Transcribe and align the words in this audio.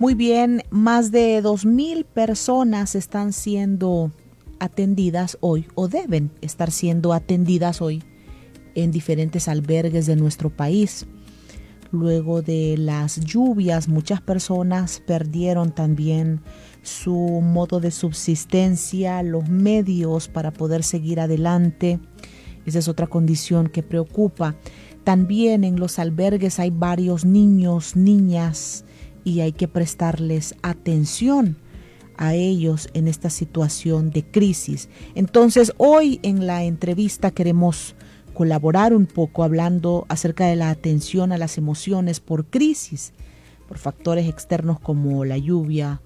Muy 0.00 0.14
bien, 0.14 0.62
más 0.70 1.10
de 1.10 1.42
2.000 1.42 2.04
personas 2.04 2.94
están 2.94 3.32
siendo 3.32 4.12
atendidas 4.60 5.36
hoy 5.40 5.66
o 5.74 5.88
deben 5.88 6.30
estar 6.40 6.70
siendo 6.70 7.12
atendidas 7.12 7.82
hoy 7.82 8.04
en 8.76 8.92
diferentes 8.92 9.48
albergues 9.48 10.06
de 10.06 10.14
nuestro 10.14 10.50
país. 10.50 11.08
Luego 11.90 12.42
de 12.42 12.76
las 12.78 13.18
lluvias, 13.18 13.88
muchas 13.88 14.20
personas 14.20 15.02
perdieron 15.04 15.72
también 15.72 16.42
su 16.82 17.40
modo 17.42 17.80
de 17.80 17.90
subsistencia, 17.90 19.20
los 19.24 19.48
medios 19.48 20.28
para 20.28 20.52
poder 20.52 20.84
seguir 20.84 21.18
adelante. 21.18 21.98
Esa 22.66 22.78
es 22.78 22.86
otra 22.86 23.08
condición 23.08 23.66
que 23.66 23.82
preocupa. 23.82 24.54
También 25.02 25.64
en 25.64 25.80
los 25.80 25.98
albergues 25.98 26.60
hay 26.60 26.70
varios 26.70 27.24
niños, 27.24 27.96
niñas, 27.96 28.84
y 29.28 29.42
hay 29.42 29.52
que 29.52 29.68
prestarles 29.68 30.54
atención 30.62 31.58
a 32.16 32.34
ellos 32.34 32.88
en 32.94 33.06
esta 33.06 33.30
situación 33.30 34.10
de 34.10 34.24
crisis. 34.24 34.88
Entonces, 35.14 35.72
hoy 35.76 36.18
en 36.22 36.46
la 36.46 36.64
entrevista 36.64 37.30
queremos 37.30 37.94
colaborar 38.34 38.94
un 38.94 39.06
poco 39.06 39.44
hablando 39.44 40.06
acerca 40.08 40.46
de 40.46 40.56
la 40.56 40.70
atención 40.70 41.32
a 41.32 41.38
las 41.38 41.58
emociones 41.58 42.20
por 42.20 42.46
crisis, 42.46 43.12
por 43.68 43.78
factores 43.78 44.28
externos 44.28 44.80
como 44.80 45.24
la 45.24 45.36
lluvia 45.36 46.00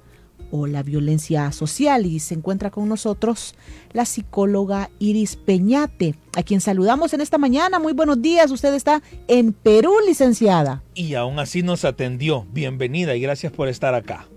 o 0.52 0.68
la 0.68 0.84
violencia 0.84 1.50
social. 1.50 2.06
Y 2.06 2.20
se 2.20 2.34
encuentra 2.34 2.70
con 2.70 2.88
nosotros 2.88 3.56
la 3.92 4.04
psicóloga 4.04 4.90
Iris 5.00 5.34
Peñate, 5.34 6.14
a 6.36 6.44
quien 6.44 6.60
saludamos 6.60 7.12
en 7.14 7.20
esta 7.20 7.38
mañana. 7.38 7.80
Muy 7.80 7.94
buenos 7.94 8.22
días, 8.22 8.52
usted 8.52 8.72
está 8.74 9.02
en 9.26 9.52
Perú, 9.52 9.94
licenciada. 10.06 10.84
Y 10.94 11.14
aún 11.14 11.40
así 11.40 11.64
nos 11.64 11.84
atendió. 11.84 12.46
Bienvenida 12.52 13.16
y 13.16 13.20
gracias 13.20 13.52
por 13.52 13.66
estar 13.68 13.94
acá. 13.94 14.28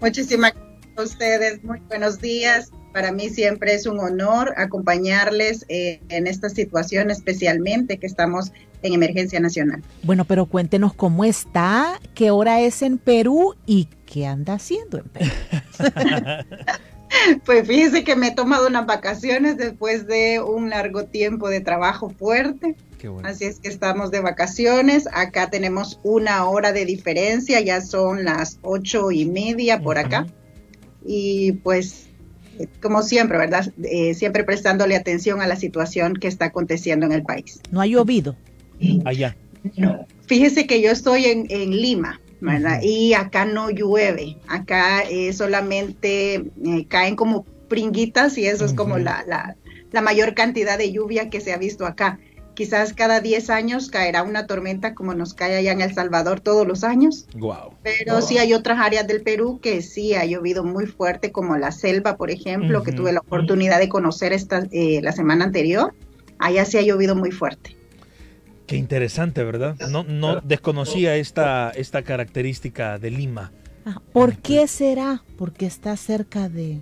Muchísimas 0.00 0.52
gracias 0.52 0.92
a 0.96 1.02
ustedes. 1.02 1.64
Muy 1.64 1.80
buenos 1.88 2.20
días. 2.20 2.70
Para 2.92 3.12
mí 3.12 3.28
siempre 3.28 3.74
es 3.74 3.86
un 3.86 4.00
honor 4.00 4.52
acompañarles 4.56 5.64
eh, 5.68 6.00
en 6.08 6.26
esta 6.26 6.48
situación, 6.48 7.10
especialmente 7.10 7.98
que 7.98 8.06
estamos 8.06 8.52
en 8.82 8.94
emergencia 8.94 9.40
nacional. 9.40 9.82
Bueno, 10.02 10.24
pero 10.24 10.46
cuéntenos 10.46 10.94
cómo 10.94 11.24
está, 11.24 12.00
qué 12.14 12.30
hora 12.30 12.60
es 12.60 12.82
en 12.82 12.98
Perú 12.98 13.54
y 13.66 13.88
qué 14.06 14.26
anda 14.26 14.54
haciendo 14.54 14.98
en 14.98 15.04
Perú. 15.04 15.30
pues 17.44 17.66
fíjese 17.66 18.04
que 18.04 18.16
me 18.16 18.28
he 18.28 18.34
tomado 18.34 18.68
unas 18.68 18.86
vacaciones 18.86 19.56
después 19.56 20.06
de 20.06 20.40
un 20.40 20.70
largo 20.70 21.04
tiempo 21.04 21.48
de 21.48 21.60
trabajo 21.60 22.10
fuerte. 22.10 22.76
Así 23.22 23.46
es 23.46 23.60
que 23.60 23.68
estamos 23.68 24.10
de 24.10 24.20
vacaciones. 24.20 25.08
Acá 25.12 25.48
tenemos 25.48 26.00
una 26.02 26.44
hora 26.46 26.72
de 26.72 26.84
diferencia, 26.84 27.60
ya 27.60 27.80
son 27.80 28.24
las 28.24 28.58
ocho 28.62 29.10
y 29.10 29.24
media 29.24 29.80
por 29.80 29.96
acá. 29.96 30.26
Y 31.04 31.52
pues 31.52 32.10
como 32.82 33.02
siempre, 33.02 33.38
¿verdad? 33.38 33.72
Eh, 33.82 34.14
siempre 34.14 34.44
prestándole 34.44 34.96
atención 34.96 35.40
a 35.40 35.46
la 35.46 35.56
situación 35.56 36.14
que 36.14 36.28
está 36.28 36.46
aconteciendo 36.46 37.06
en 37.06 37.12
el 37.12 37.22
país. 37.22 37.60
¿No 37.70 37.80
ha 37.80 37.86
llovido? 37.86 38.36
Allá. 39.04 39.36
No. 39.76 40.06
Fíjese 40.26 40.66
que 40.66 40.80
yo 40.80 40.90
estoy 40.90 41.24
en, 41.26 41.70
Lima, 41.70 42.20
¿verdad? 42.40 42.80
Y 42.82 43.14
acá 43.14 43.44
no 43.44 43.70
llueve. 43.70 44.36
Acá 44.48 45.02
eh, 45.02 45.32
solamente 45.32 46.34
eh, 46.34 46.86
caen 46.88 47.16
como 47.16 47.44
pringuitas 47.68 48.38
y 48.38 48.46
eso 48.46 48.64
es 48.64 48.72
como 48.72 48.98
la, 48.98 49.24
la, 49.26 49.56
la 49.92 50.00
mayor 50.00 50.34
cantidad 50.34 50.78
de 50.78 50.92
lluvia 50.92 51.30
que 51.30 51.40
se 51.40 51.52
ha 51.52 51.58
visto 51.58 51.86
acá. 51.86 52.18
Quizás 52.54 52.92
cada 52.92 53.20
10 53.20 53.48
años 53.48 53.88
caerá 53.88 54.22
una 54.22 54.46
tormenta 54.46 54.94
como 54.94 55.14
nos 55.14 55.32
cae 55.34 55.56
allá 55.56 55.72
en 55.72 55.80
El 55.80 55.94
Salvador 55.94 56.40
todos 56.40 56.66
los 56.66 56.84
años. 56.84 57.26
Wow. 57.34 57.74
Pero 57.82 58.20
sí 58.20 58.38
hay 58.38 58.52
otras 58.52 58.78
áreas 58.80 59.06
del 59.06 59.22
Perú 59.22 59.60
que 59.62 59.80
sí 59.80 60.14
ha 60.14 60.24
llovido 60.26 60.62
muy 60.62 60.86
fuerte, 60.86 61.32
como 61.32 61.56
la 61.56 61.72
selva, 61.72 62.16
por 62.16 62.30
ejemplo, 62.30 62.82
que 62.82 62.92
tuve 62.92 63.12
la 63.12 63.20
oportunidad 63.20 63.78
de 63.78 63.88
conocer 63.88 64.32
esta, 64.32 64.66
eh, 64.72 65.00
la 65.02 65.12
semana 65.12 65.46
anterior. 65.46 65.94
Allá 66.38 66.64
sí 66.64 66.76
ha 66.76 66.82
llovido 66.82 67.14
muy 67.14 67.30
fuerte. 67.30 67.79
Qué 68.70 68.76
interesante, 68.76 69.42
¿verdad? 69.42 69.76
No, 69.90 70.04
no 70.04 70.40
desconocía 70.42 71.16
esta, 71.16 71.70
esta 71.70 72.02
característica 72.02 73.00
de 73.00 73.10
Lima. 73.10 73.50
Ah, 73.84 74.00
¿Por 74.12 74.36
qué 74.36 74.68
será? 74.68 75.24
Porque 75.36 75.66
está 75.66 75.96
cerca 75.96 76.48
de, 76.48 76.80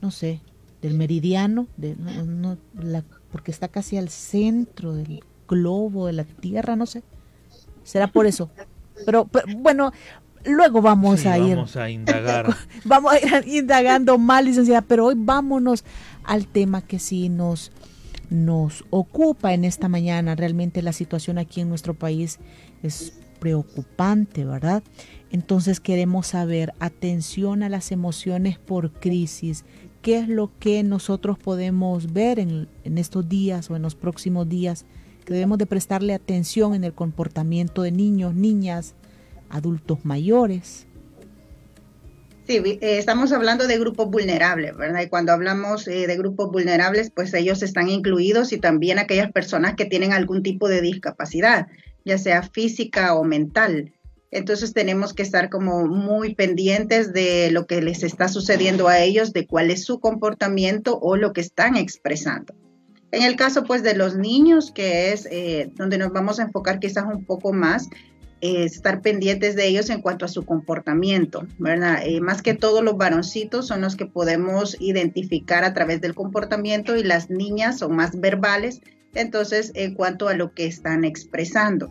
no 0.00 0.12
sé, 0.12 0.40
del 0.80 0.94
meridiano, 0.94 1.66
de 1.76 1.96
no, 1.96 2.58
la 2.80 3.02
porque 3.32 3.50
está 3.50 3.66
casi 3.66 3.96
al 3.96 4.08
centro 4.08 4.94
del 4.94 5.24
globo 5.48 6.06
de 6.06 6.12
la 6.12 6.22
Tierra, 6.24 6.76
no 6.76 6.86
sé. 6.86 7.02
Será 7.82 8.06
por 8.06 8.26
eso. 8.26 8.48
Pero, 9.04 9.28
bueno, 9.56 9.92
luego 10.44 10.80
vamos 10.80 11.26
a 11.26 11.38
ir. 11.38 11.56
Vamos 11.56 11.76
a 11.76 11.90
indagar. 11.90 12.54
vamos 12.84 13.14
a 13.14 13.18
ir 13.18 13.48
indagando 13.48 14.16
más, 14.16 14.44
licenciada, 14.44 14.82
pero 14.82 15.06
hoy 15.06 15.14
vámonos 15.16 15.84
al 16.22 16.46
tema 16.46 16.82
que 16.82 17.00
sí 17.00 17.28
nos, 17.28 17.72
nos 18.32 18.84
ocupa 18.90 19.54
en 19.54 19.64
esta 19.64 19.88
mañana. 19.88 20.34
Realmente 20.34 20.82
la 20.82 20.92
situación 20.92 21.38
aquí 21.38 21.60
en 21.60 21.68
nuestro 21.68 21.94
país 21.94 22.38
es 22.82 23.14
preocupante, 23.38 24.44
¿verdad? 24.44 24.82
Entonces 25.30 25.80
queremos 25.80 26.28
saber 26.28 26.74
atención 26.78 27.62
a 27.62 27.68
las 27.68 27.90
emociones 27.90 28.58
por 28.58 28.92
crisis, 28.92 29.64
qué 30.00 30.18
es 30.18 30.28
lo 30.28 30.50
que 30.58 30.82
nosotros 30.82 31.38
podemos 31.38 32.12
ver 32.12 32.38
en, 32.38 32.68
estos 32.84 33.28
días 33.28 33.70
o 33.70 33.76
en 33.76 33.82
los 33.82 33.94
próximos 33.94 34.48
días, 34.48 34.84
que 35.24 35.34
debemos 35.34 35.58
de 35.58 35.66
prestarle 35.66 36.14
atención 36.14 36.74
en 36.74 36.84
el 36.84 36.92
comportamiento 36.92 37.82
de 37.82 37.92
niños, 37.92 38.34
niñas, 38.34 38.94
adultos 39.48 40.04
mayores. 40.04 40.86
Sí, 42.46 42.60
eh, 42.64 42.78
estamos 42.98 43.32
hablando 43.32 43.68
de 43.68 43.78
grupos 43.78 44.10
vulnerables, 44.10 44.76
¿verdad? 44.76 45.02
Y 45.02 45.08
cuando 45.08 45.32
hablamos 45.32 45.86
eh, 45.86 46.08
de 46.08 46.16
grupos 46.16 46.50
vulnerables, 46.50 47.10
pues 47.10 47.32
ellos 47.34 47.62
están 47.62 47.88
incluidos 47.88 48.52
y 48.52 48.58
también 48.58 48.98
aquellas 48.98 49.30
personas 49.30 49.74
que 49.76 49.84
tienen 49.84 50.12
algún 50.12 50.42
tipo 50.42 50.68
de 50.68 50.80
discapacidad, 50.80 51.68
ya 52.04 52.18
sea 52.18 52.42
física 52.42 53.14
o 53.14 53.22
mental. 53.22 53.92
Entonces 54.32 54.72
tenemos 54.72 55.12
que 55.12 55.22
estar 55.22 55.50
como 55.50 55.86
muy 55.86 56.34
pendientes 56.34 57.12
de 57.12 57.50
lo 57.52 57.66
que 57.66 57.80
les 57.80 58.02
está 58.02 58.28
sucediendo 58.28 58.88
a 58.88 58.98
ellos, 58.98 59.32
de 59.32 59.46
cuál 59.46 59.70
es 59.70 59.84
su 59.84 60.00
comportamiento 60.00 60.98
o 60.98 61.16
lo 61.16 61.32
que 61.32 61.42
están 61.42 61.76
expresando. 61.76 62.54
En 63.12 63.22
el 63.22 63.36
caso 63.36 63.62
pues 63.62 63.82
de 63.82 63.94
los 63.94 64.16
niños, 64.16 64.72
que 64.72 65.12
es 65.12 65.28
eh, 65.30 65.70
donde 65.74 65.98
nos 65.98 66.12
vamos 66.12 66.40
a 66.40 66.44
enfocar 66.44 66.80
quizás 66.80 67.04
un 67.04 67.26
poco 67.26 67.52
más, 67.52 67.88
estar 68.42 69.02
pendientes 69.02 69.54
de 69.54 69.68
ellos 69.68 69.88
en 69.88 70.02
cuanto 70.02 70.24
a 70.24 70.28
su 70.28 70.44
comportamiento, 70.44 71.46
¿verdad? 71.58 72.02
Eh, 72.04 72.20
más 72.20 72.42
que 72.42 72.54
todos 72.54 72.82
los 72.82 72.96
varoncitos 72.96 73.68
son 73.68 73.80
los 73.80 73.96
que 73.96 74.06
podemos 74.06 74.76
identificar 74.80 75.64
a 75.64 75.72
través 75.72 76.00
del 76.00 76.14
comportamiento 76.14 76.96
y 76.96 77.04
las 77.04 77.30
niñas 77.30 77.78
son 77.78 77.94
más 77.94 78.18
verbales, 78.18 78.80
entonces 79.14 79.70
en 79.74 79.94
cuanto 79.94 80.28
a 80.28 80.34
lo 80.34 80.52
que 80.52 80.66
están 80.66 81.04
expresando. 81.04 81.90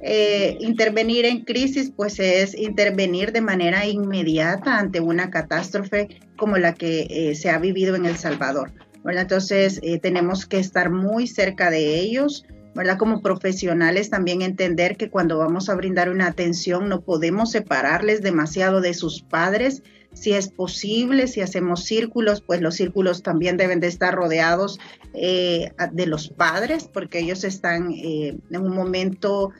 Eh, 0.00 0.58
intervenir 0.60 1.24
en 1.24 1.44
crisis, 1.44 1.90
pues 1.96 2.20
es 2.20 2.54
intervenir 2.54 3.32
de 3.32 3.40
manera 3.40 3.86
inmediata 3.86 4.78
ante 4.78 5.00
una 5.00 5.30
catástrofe 5.30 6.20
como 6.36 6.58
la 6.58 6.74
que 6.74 7.06
eh, 7.08 7.34
se 7.34 7.48
ha 7.48 7.58
vivido 7.58 7.96
en 7.96 8.04
El 8.04 8.16
Salvador. 8.16 8.72
Entonces, 9.08 9.80
eh, 9.82 9.98
tenemos 9.98 10.46
que 10.46 10.58
estar 10.58 10.90
muy 10.90 11.26
cerca 11.26 11.70
de 11.70 12.00
ellos, 12.00 12.44
¿verdad? 12.76 12.98
Como 12.98 13.22
profesionales 13.22 14.10
también 14.10 14.42
entender 14.42 14.96
que 14.96 15.10
cuando 15.10 15.38
vamos 15.38 15.68
a 15.68 15.74
brindar 15.74 16.10
una 16.10 16.28
atención 16.28 16.88
no 16.88 17.00
podemos 17.00 17.50
separarles 17.50 18.22
demasiado 18.22 18.80
de 18.80 18.94
sus 18.94 19.22
padres. 19.22 19.82
Si 20.12 20.32
es 20.32 20.48
posible, 20.48 21.26
si 21.26 21.40
hacemos 21.40 21.84
círculos, 21.84 22.40
pues 22.40 22.60
los 22.60 22.76
círculos 22.76 23.22
también 23.22 23.56
deben 23.56 23.80
de 23.80 23.88
estar 23.88 24.14
rodeados 24.14 24.78
de 25.12 26.06
los 26.06 26.28
padres, 26.28 26.88
porque 26.90 27.18
ellos 27.18 27.44
están 27.44 27.92
en 27.92 28.40
un 28.50 28.74
momento 28.74 29.50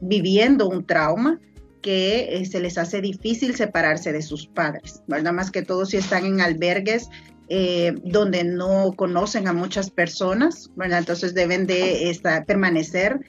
viviendo 0.00 0.68
un 0.68 0.84
trauma 0.84 1.40
que 1.84 2.36
eh, 2.36 2.46
se 2.46 2.60
les 2.60 2.78
hace 2.78 3.02
difícil 3.02 3.54
separarse 3.54 4.10
de 4.10 4.22
sus 4.22 4.46
padres, 4.46 5.02
¿verdad? 5.06 5.34
Más 5.34 5.50
que 5.50 5.60
todo 5.60 5.84
si 5.84 5.98
están 5.98 6.24
en 6.24 6.40
albergues 6.40 7.10
eh, 7.48 7.94
donde 8.04 8.42
no 8.42 8.92
conocen 8.96 9.48
a 9.48 9.52
muchas 9.52 9.90
personas. 9.90 10.70
Entonces 10.82 11.34
deben 11.34 11.66
de 11.66 12.18
permanecer 12.46 13.20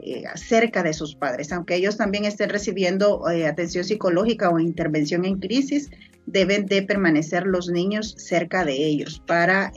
eh, 0.00 0.22
cerca 0.36 0.82
de 0.82 0.92
sus 0.92 1.16
padres, 1.16 1.50
aunque 1.50 1.76
ellos 1.76 1.96
también 1.96 2.24
estén 2.24 2.50
recibiendo 2.50 3.28
eh, 3.28 3.46
atención 3.46 3.84
psicológica 3.84 4.50
o 4.50 4.60
intervención 4.60 5.24
en 5.24 5.40
crisis, 5.40 5.90
deben 6.26 6.66
de 6.66 6.82
permanecer 6.82 7.46
los 7.46 7.68
niños 7.68 8.14
cerca 8.16 8.64
de 8.64 8.74
ellos 8.74 9.22
para, 9.26 9.72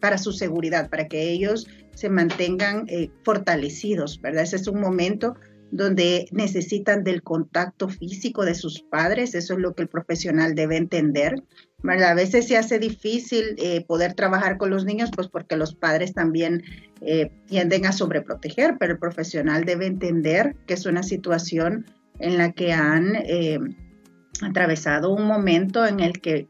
para 0.00 0.18
su 0.18 0.32
seguridad, 0.32 0.88
para 0.88 1.08
que 1.08 1.30
ellos 1.30 1.66
se 1.94 2.08
mantengan 2.08 2.86
fortalecidos, 3.24 4.20
¿verdad? 4.20 4.44
Ese 4.44 4.56
es 4.56 4.68
un 4.68 4.80
momento 4.80 5.34
donde 5.70 6.28
necesitan 6.30 7.04
del 7.04 7.22
contacto 7.22 7.88
físico 7.88 8.44
de 8.44 8.54
sus 8.54 8.82
padres, 8.82 9.34
eso 9.34 9.54
es 9.54 9.60
lo 9.60 9.74
que 9.74 9.82
el 9.82 9.88
profesional 9.88 10.54
debe 10.54 10.76
entender. 10.76 11.42
A 11.88 12.14
veces 12.14 12.48
se 12.48 12.56
hace 12.56 12.78
difícil 12.78 13.54
eh, 13.58 13.84
poder 13.86 14.14
trabajar 14.14 14.56
con 14.56 14.70
los 14.70 14.84
niños, 14.84 15.10
pues 15.14 15.28
porque 15.28 15.56
los 15.56 15.74
padres 15.74 16.14
también 16.14 16.62
eh, 17.00 17.30
tienden 17.46 17.86
a 17.86 17.92
sobreproteger, 17.92 18.76
pero 18.78 18.94
el 18.94 18.98
profesional 18.98 19.64
debe 19.64 19.86
entender 19.86 20.56
que 20.66 20.74
es 20.74 20.86
una 20.86 21.02
situación 21.02 21.86
en 22.18 22.38
la 22.38 22.52
que 22.52 22.72
han 22.72 23.14
eh, 23.16 23.58
atravesado 24.42 25.12
un 25.12 25.26
momento 25.26 25.86
en 25.86 26.00
el 26.00 26.20
que 26.20 26.48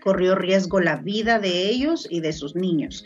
corrió 0.00 0.36
riesgo 0.36 0.80
la 0.80 0.96
vida 0.96 1.38
de 1.38 1.68
ellos 1.68 2.08
y 2.08 2.20
de 2.20 2.32
sus 2.32 2.56
niños. 2.56 3.04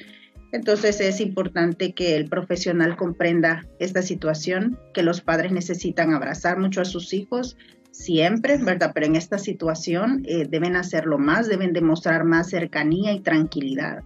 Entonces 0.53 1.01
es 1.01 1.21
importante 1.21 1.95
que 1.95 2.15
el 2.15 2.29
profesional 2.29 2.97
comprenda 2.97 3.67
esta 3.81 4.03
situación, 4.03 4.79
que 4.93 5.03
los 5.03 5.21
padres 5.21 5.51
necesitan 5.51 6.15
abrazar 6.15 6.61
mucho 6.61 6.81
a 6.81 6.85
sus 6.85 7.13
hijos 7.13 7.57
siempre, 7.95 8.59
¿verdad? 8.59 8.91
Pero 8.93 9.07
en 9.07 9.17
esta 9.17 9.39
situación 9.39 10.25
eh, 10.27 10.47
deben 10.49 10.77
hacerlo 10.77 11.17
más, 11.19 11.49
deben 11.49 11.73
demostrar 11.73 12.25
más 12.25 12.51
cercanía 12.51 13.13
y 13.13 13.21
tranquilidad. 13.21 14.03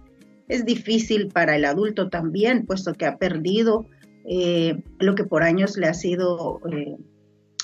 Es 0.47 0.63
difícil 0.63 1.29
para 1.29 1.55
el 1.55 1.65
adulto 1.65 2.09
también, 2.09 2.65
puesto 2.65 2.93
que 2.93 3.05
ha 3.05 3.17
perdido 3.17 3.87
eh, 4.25 4.83
lo 4.99 5.15
que 5.15 5.23
por 5.23 5.43
años 5.43 5.75
le 5.75 5.87
ha 5.87 5.93
sido, 5.93 6.61
eh, 6.71 6.97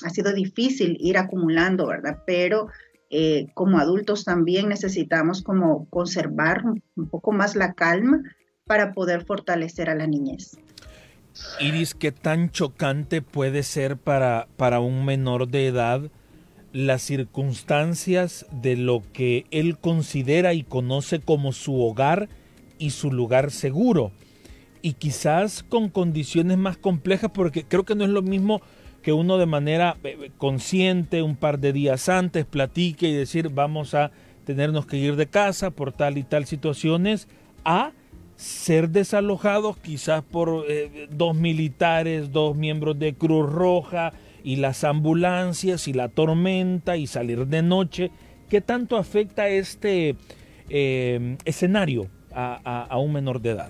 ha 0.04 0.10
sido 0.10 0.34
difícil 0.34 0.98
ir 1.00 1.18
acumulando, 1.18 1.88
¿verdad? 1.88 2.20
Pero 2.26 2.68
como 3.54 3.80
adultos 3.80 4.26
también 4.26 4.68
necesitamos 4.68 5.42
como 5.42 5.88
conservar 5.90 6.64
un 6.66 7.10
poco 7.10 7.32
más 7.32 7.56
la 7.56 7.72
calma 7.74 8.22
para 8.66 8.92
poder 8.92 9.24
fortalecer 9.24 9.90
a 9.90 9.96
la 9.96 10.06
niñez. 10.06 10.58
Iris, 11.60 11.94
¿qué 11.94 12.12
tan 12.12 12.50
chocante 12.52 13.22
puede 13.22 13.64
ser 13.64 13.98
para, 13.98 14.48
para 14.58 14.80
un 14.80 15.06
menor 15.06 15.48
de 15.48 15.68
edad 15.68 16.02
las 16.72 17.02
circunstancias 17.02 18.46
de 18.52 18.76
lo 18.76 19.02
que 19.14 19.46
él 19.52 19.78
considera 19.78 20.54
y 20.54 20.64
conoce 20.64 21.20
como 21.20 21.52
su 21.52 21.82
hogar 21.82 22.30
y 22.78 22.92
su 22.92 23.12
lugar 23.12 23.52
seguro? 23.52 24.12
Y 24.82 24.94
quizás 24.94 25.64
con 25.64 25.90
condiciones 25.90 26.58
más 26.58 26.78
complejas, 26.78 27.32
porque 27.34 27.64
creo 27.64 27.84
que 27.84 27.96
no 27.96 28.04
es 28.04 28.12
lo 28.12 28.22
mismo 28.22 28.62
que 29.02 29.14
uno 29.14 29.38
de 29.38 29.46
manera 29.46 29.98
eh, 30.04 30.32
consciente 30.38 31.22
un 31.22 31.36
par 31.36 31.60
de 31.60 31.74
días 31.74 32.08
antes 32.10 32.46
platique 32.46 33.08
y 33.08 33.14
decir 33.14 33.50
vamos 33.50 33.94
a 33.94 34.12
tenernos 34.46 34.86
que 34.86 34.98
ir 34.98 35.16
de 35.16 35.28
casa 35.28 35.72
por 35.72 35.92
tal 35.92 36.18
y 36.18 36.24
tal 36.24 36.46
situaciones, 36.46 37.28
a 37.64 37.92
ser 38.36 38.90
desalojados 38.90 39.78
quizás 39.78 40.24
por 40.24 40.66
eh, 40.68 41.08
dos 41.12 41.36
militares, 41.36 42.32
dos 42.32 42.56
miembros 42.56 43.00
de 43.00 43.14
Cruz 43.14 43.52
Roja 43.52 44.14
y 44.44 44.58
las 44.58 44.84
ambulancias 44.84 45.88
y 45.88 45.94
la 45.94 46.10
tormenta 46.10 46.98
y 46.98 47.08
salir 47.08 47.48
de 47.48 47.62
noche. 47.62 48.12
¿Qué 48.50 48.62
tanto 48.62 48.98
afecta 48.98 49.48
este 49.48 50.16
eh, 50.70 51.38
escenario 51.46 52.08
a, 52.32 52.98
un 52.98 53.14
menor 53.14 53.42
de 53.42 53.52
edad? 53.52 53.70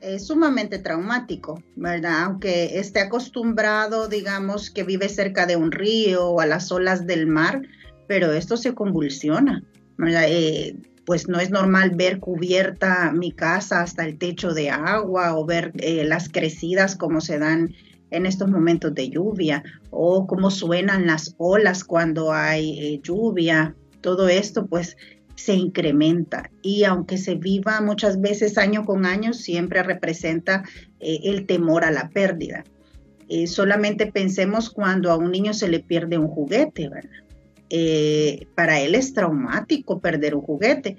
es 0.00 0.28
sumamente 0.28 0.78
traumático, 0.78 1.60
¿verdad? 1.74 2.22
Aunque 2.22 2.78
esté 2.78 3.00
acostumbrado, 3.00 4.08
digamos, 4.08 4.70
que 4.70 4.84
vive 4.84 5.08
cerca 5.08 5.44
de 5.44 5.56
un 5.56 5.72
río 5.72 6.28
o 6.28 6.40
a 6.40 6.46
las 6.46 6.70
olas 6.70 7.04
del 7.06 7.26
mar, 7.26 7.62
pero 8.06 8.32
esto 8.32 8.56
se 8.56 8.74
convulsiona, 8.74 9.64
¿verdad? 9.96 10.24
Eh, 10.28 10.76
pues 11.08 11.26
no 11.26 11.40
es 11.40 11.48
normal 11.48 11.92
ver 11.94 12.20
cubierta 12.20 13.10
mi 13.12 13.32
casa 13.32 13.80
hasta 13.80 14.04
el 14.04 14.18
techo 14.18 14.52
de 14.52 14.68
agua 14.68 15.38
o 15.38 15.46
ver 15.46 15.72
eh, 15.78 16.04
las 16.04 16.28
crecidas 16.28 16.96
como 16.96 17.22
se 17.22 17.38
dan 17.38 17.74
en 18.10 18.26
estos 18.26 18.50
momentos 18.50 18.94
de 18.94 19.08
lluvia 19.08 19.64
o 19.88 20.26
cómo 20.26 20.50
suenan 20.50 21.06
las 21.06 21.34
olas 21.38 21.82
cuando 21.82 22.34
hay 22.34 22.78
eh, 22.78 23.00
lluvia. 23.02 23.74
Todo 24.02 24.28
esto 24.28 24.66
pues 24.66 24.98
se 25.34 25.54
incrementa 25.54 26.50
y 26.60 26.84
aunque 26.84 27.16
se 27.16 27.36
viva 27.36 27.80
muchas 27.80 28.20
veces 28.20 28.58
año 28.58 28.84
con 28.84 29.06
año, 29.06 29.32
siempre 29.32 29.82
representa 29.82 30.62
eh, 31.00 31.20
el 31.24 31.46
temor 31.46 31.86
a 31.86 31.90
la 31.90 32.10
pérdida. 32.10 32.64
solamente 33.46 34.12
pensemos 34.12 34.68
cuando 34.68 35.10
a 35.10 35.16
un 35.16 35.30
niño 35.30 35.54
se 35.54 35.68
le 35.68 35.80
pierde 35.80 36.18
un 36.18 36.28
juguete, 36.28 36.90
¿verdad? 36.90 37.27
Eh, 37.70 38.46
para 38.54 38.80
él 38.80 38.94
es 38.94 39.12
traumático 39.12 40.00
perder 40.00 40.34
un 40.34 40.42
juguete. 40.42 40.96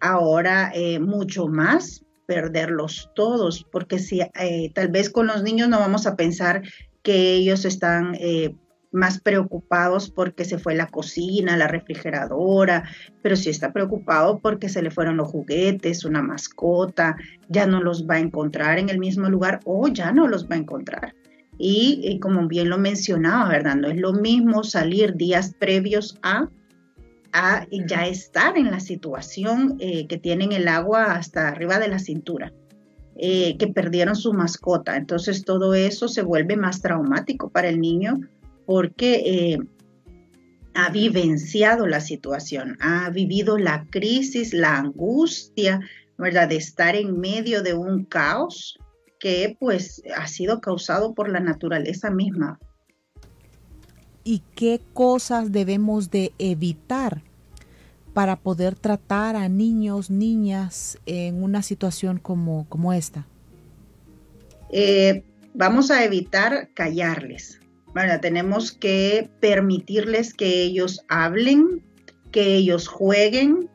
Ahora 0.00 0.72
eh, 0.74 0.98
mucho 0.98 1.48
más 1.48 2.04
perderlos 2.26 3.10
todos, 3.14 3.66
porque 3.70 3.98
si 3.98 4.20
eh, 4.20 4.70
tal 4.74 4.88
vez 4.88 5.10
con 5.10 5.26
los 5.26 5.42
niños 5.42 5.68
no 5.68 5.78
vamos 5.78 6.06
a 6.06 6.16
pensar 6.16 6.62
que 7.02 7.34
ellos 7.34 7.64
están 7.64 8.16
más 8.92 9.20
preocupados 9.20 10.10
porque 10.10 10.44
se 10.44 10.58
fue 10.58 10.74
la 10.74 10.86
cocina, 10.86 11.56
la 11.56 11.66
refrigeradora, 11.66 12.84
pero 13.22 13.36
si 13.36 13.50
está 13.50 13.72
preocupado 13.72 14.38
porque 14.38 14.68
se 14.68 14.82
le 14.82 14.90
fueron 14.90 15.16
los 15.16 15.28
juguetes, 15.28 16.04
una 16.04 16.22
mascota, 16.22 17.16
ya 17.48 17.66
no 17.66 17.82
los 17.82 18.06
va 18.06 18.16
a 18.16 18.20
encontrar 18.20 18.78
en 18.78 18.88
el 18.88 18.98
mismo 18.98 19.28
lugar 19.28 19.60
o 19.64 19.88
ya 19.88 20.12
no 20.12 20.28
los 20.28 20.48
va 20.48 20.54
a 20.54 20.58
encontrar. 20.58 21.14
Y, 21.58 22.18
como 22.20 22.48
bien 22.48 22.70
lo 22.70 22.78
mencionaba, 22.78 23.48
¿verdad? 23.48 23.76
No 23.76 23.88
es 23.88 23.96
lo 23.96 24.12
mismo 24.12 24.64
salir 24.64 25.14
días 25.14 25.54
previos 25.58 26.18
a, 26.22 26.48
a 27.32 27.66
ya 27.70 28.06
estar 28.06 28.56
en 28.56 28.70
la 28.70 28.80
situación 28.80 29.76
eh, 29.78 30.06
que 30.06 30.18
tienen 30.18 30.52
el 30.52 30.66
agua 30.66 31.12
hasta 31.12 31.48
arriba 31.48 31.78
de 31.78 31.88
la 31.88 31.98
cintura, 31.98 32.52
eh, 33.16 33.56
que 33.58 33.68
perdieron 33.68 34.16
su 34.16 34.32
mascota. 34.32 34.96
Entonces 34.96 35.44
todo 35.44 35.74
eso 35.74 36.08
se 36.08 36.22
vuelve 36.22 36.56
más 36.56 36.80
traumático 36.80 37.50
para 37.50 37.68
el 37.68 37.80
niño 37.80 38.20
porque 38.66 39.22
eh, 39.24 39.58
ha 40.74 40.90
vivenciado 40.90 41.86
la 41.86 42.00
situación, 42.00 42.76
ha 42.80 43.10
vivido 43.10 43.58
la 43.58 43.86
crisis, 43.90 44.54
la 44.54 44.78
angustia, 44.78 45.80
¿verdad? 46.16 46.48
De 46.48 46.56
estar 46.56 46.96
en 46.96 47.20
medio 47.20 47.62
de 47.62 47.74
un 47.74 48.04
caos 48.04 48.78
que 49.22 49.56
pues 49.60 50.02
ha 50.16 50.26
sido 50.26 50.60
causado 50.60 51.14
por 51.14 51.28
la 51.28 51.38
naturaleza 51.38 52.10
misma. 52.10 52.58
¿Y 54.24 54.42
qué 54.56 54.80
cosas 54.92 55.52
debemos 55.52 56.10
de 56.10 56.32
evitar 56.40 57.22
para 58.14 58.34
poder 58.34 58.74
tratar 58.74 59.36
a 59.36 59.48
niños, 59.48 60.10
niñas 60.10 60.98
en 61.06 61.40
una 61.40 61.62
situación 61.62 62.18
como, 62.18 62.68
como 62.68 62.92
esta? 62.92 63.28
Eh, 64.72 65.22
vamos 65.54 65.92
a 65.92 66.02
evitar 66.02 66.70
callarles. 66.74 67.60
Bueno, 67.94 68.18
tenemos 68.20 68.72
que 68.72 69.30
permitirles 69.38 70.34
que 70.34 70.62
ellos 70.62 71.04
hablen, 71.06 71.84
que 72.32 72.56
ellos 72.56 72.88
jueguen. 72.88 73.70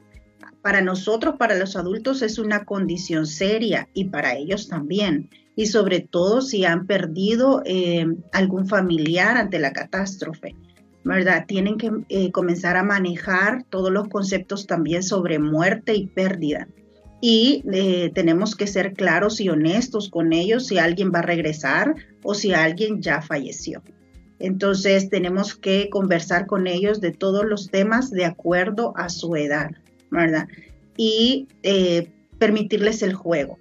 Para 0.61 0.81
nosotros, 0.81 1.35
para 1.39 1.55
los 1.55 1.77
adultos, 1.77 2.21
es 2.21 2.37
una 2.37 2.65
condición 2.65 3.25
seria 3.25 3.87
y 3.93 4.05
para 4.05 4.35
ellos 4.35 4.67
también 4.67 5.29
y 5.57 5.65
sobre 5.65 6.01
todo 6.01 6.41
si 6.41 6.65
han 6.65 6.85
perdido 6.85 7.63
eh, 7.65 8.05
algún 8.31 8.67
familiar 8.67 9.37
ante 9.37 9.59
la 9.59 9.73
catástrofe. 9.73 10.55
¿verdad? 11.03 11.45
Tienen 11.47 11.77
que 11.77 11.89
eh, 12.09 12.31
comenzar 12.31 12.77
a 12.77 12.83
manejar 12.83 13.63
todos 13.63 13.91
los 13.91 14.07
conceptos 14.09 14.67
también 14.67 15.03
sobre 15.03 15.39
muerte 15.39 15.95
y 15.95 16.07
pérdida. 16.07 16.67
Y 17.21 17.63
eh, 17.73 18.11
tenemos 18.13 18.55
que 18.55 18.67
ser 18.67 18.93
claros 18.93 19.41
y 19.41 19.49
honestos 19.49 20.09
con 20.09 20.31
ellos 20.31 20.67
si 20.67 20.77
alguien 20.77 21.11
va 21.15 21.19
a 21.19 21.23
regresar 21.23 21.95
o 22.23 22.35
si 22.35 22.53
alguien 22.53 23.01
ya 23.01 23.21
falleció. 23.21 23.81
Entonces 24.37 25.09
tenemos 25.09 25.55
que 25.55 25.89
conversar 25.89 26.45
con 26.45 26.67
ellos 26.67 27.01
de 27.01 27.13
todos 27.13 27.45
los 27.45 27.71
temas 27.71 28.11
de 28.11 28.25
acuerdo 28.25 28.93
a 28.95 29.09
su 29.09 29.35
edad, 29.35 29.71
¿verdad? 30.11 30.47
Y 30.97 31.47
permitirles 32.37 33.01
el 33.01 33.13
juego 33.13 33.57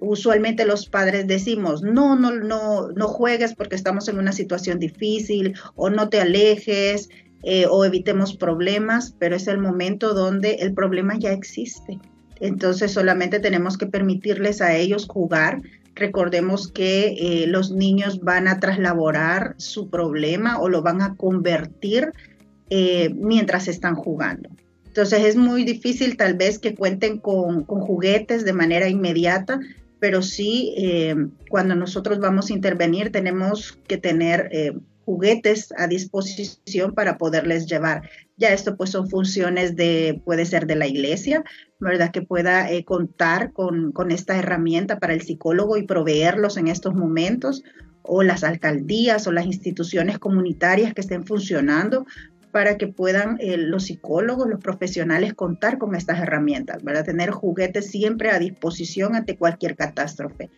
usualmente 0.00 0.64
los 0.64 0.88
padres 0.88 1.26
decimos, 1.26 1.82
no, 1.82 2.16
no, 2.16 2.30
no, 2.32 2.88
no 2.88 3.08
juegues 3.08 3.54
porque 3.54 3.76
estamos 3.76 4.08
en 4.08 4.18
una 4.18 4.32
situación 4.32 4.78
difícil 4.78 5.54
o 5.74 5.90
no 5.90 6.08
te 6.08 6.20
alejes 6.20 7.08
eh, 7.42 7.66
o 7.70 7.84
evitemos 7.84 8.36
problemas, 8.36 9.14
pero 9.18 9.36
es 9.36 9.46
el 9.46 9.58
momento 9.58 10.14
donde 10.14 10.54
el 10.60 10.74
problema 10.74 11.18
ya 11.18 11.32
existe. 11.32 11.98
Entonces 12.40 12.92
solamente 12.92 13.40
tenemos 13.40 13.76
que 13.76 13.86
permitirles 13.86 14.60
a 14.60 14.76
ellos 14.76 15.06
jugar. 15.08 15.62
Recordemos 15.94 16.70
que 16.70 17.16
eh, 17.18 17.46
los 17.48 17.72
niños 17.72 18.20
van 18.20 18.46
a 18.46 18.60
traslaborar 18.60 19.54
su 19.58 19.88
problema 19.88 20.60
o 20.60 20.68
lo 20.68 20.82
van 20.82 21.02
a 21.02 21.16
convertir 21.16 22.12
eh, 22.70 23.10
mientras 23.14 23.66
están 23.66 23.94
jugando. 23.94 24.50
Entonces 24.86 25.24
es 25.24 25.36
muy 25.36 25.64
difícil 25.64 26.16
tal 26.16 26.34
vez 26.34 26.58
que 26.58 26.74
cuenten 26.74 27.18
con, 27.18 27.64
con, 27.64 27.80
juguetes 27.80 28.44
de 28.44 28.52
manera 28.52 28.88
inmediata, 28.88 29.60
pero 30.00 30.22
sí 30.22 30.74
eh, 30.76 31.14
cuando 31.50 31.74
nosotros 31.74 32.18
vamos 32.18 32.50
a 32.50 32.54
intervenir 32.54 33.10
tenemos 33.10 33.78
que 33.86 33.96
tener 33.96 34.48
eh, 34.52 34.72
juguetes 35.04 35.72
a 35.78 35.86
disposición 35.86 36.94
para 36.94 37.16
poderles 37.16 37.66
llevar. 37.66 38.08
Ya 38.36 38.52
esto 38.52 38.76
pues 38.76 38.90
son 38.90 39.08
funciones 39.08 39.74
de, 39.74 40.20
puede 40.24 40.44
ser 40.44 40.66
de 40.66 40.76
la 40.76 40.86
iglesia, 40.86 41.42
¿verdad? 41.80 42.10
Que 42.10 42.20
pueda 42.20 42.70
eh, 42.70 42.84
contar 42.84 43.52
con, 43.52 43.92
con, 43.92 44.10
esta 44.10 44.36
herramienta 44.36 44.98
para 44.98 45.14
el 45.14 45.22
psicólogo 45.22 45.78
y 45.78 45.86
proveerlos 45.86 46.58
en 46.58 46.68
estos 46.68 46.94
momentos, 46.94 47.62
o 48.02 48.22
las 48.22 48.42
alcaldías 48.42 49.26
o 49.26 49.32
las 49.32 49.46
instituciones 49.46 50.18
comunitarias 50.18 50.94
que 50.94 51.02
estén 51.02 51.26
funcionando 51.26 52.06
para 52.58 52.76
que 52.76 52.88
puedan 52.88 53.36
eh, 53.38 53.56
los 53.56 53.84
psicólogos, 53.84 54.48
los 54.48 54.58
profesionales 54.58 55.32
contar 55.32 55.78
con 55.78 55.94
estas 55.94 56.18
herramientas, 56.18 56.82
¿verdad? 56.82 57.04
Tener 57.04 57.30
juguetes 57.30 57.88
siempre 57.88 58.32
a 58.32 58.40
disposición 58.40 59.14
ante 59.14 59.36
cualquier 59.36 59.76
catástrofe. 59.76 60.50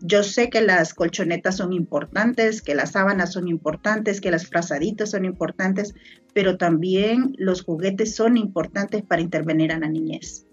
Yo 0.00 0.22
sé 0.22 0.50
que 0.50 0.60
las 0.60 0.94
colchonetas 0.94 1.56
son 1.56 1.72
importantes, 1.72 2.62
que 2.62 2.76
las 2.76 2.92
sábanas 2.92 3.32
son 3.32 3.48
importantes, 3.48 4.20
que 4.20 4.30
las 4.30 4.46
frazaditas 4.46 5.10
son 5.10 5.24
importantes, 5.24 5.96
pero 6.32 6.58
también 6.58 7.34
los 7.38 7.64
juguetes 7.64 8.14
son 8.14 8.36
importantes 8.36 9.02
para 9.02 9.20
intervenir 9.20 9.72
a 9.72 9.80
la 9.80 9.88
niñez. 9.88 10.46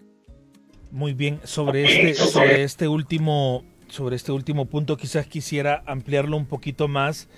Muy 0.90 1.14
bien, 1.14 1.38
sobre 1.44 1.84
este, 1.84 2.14
sobre 2.14 2.64
este 2.64 2.88
último, 2.88 3.62
sobre 3.86 4.16
este 4.16 4.32
último 4.32 4.66
punto, 4.66 4.96
quizás 4.96 5.28
quisiera 5.28 5.84
ampliarlo 5.86 6.36
un 6.36 6.46
poquito 6.46 6.88
más. 6.88 7.28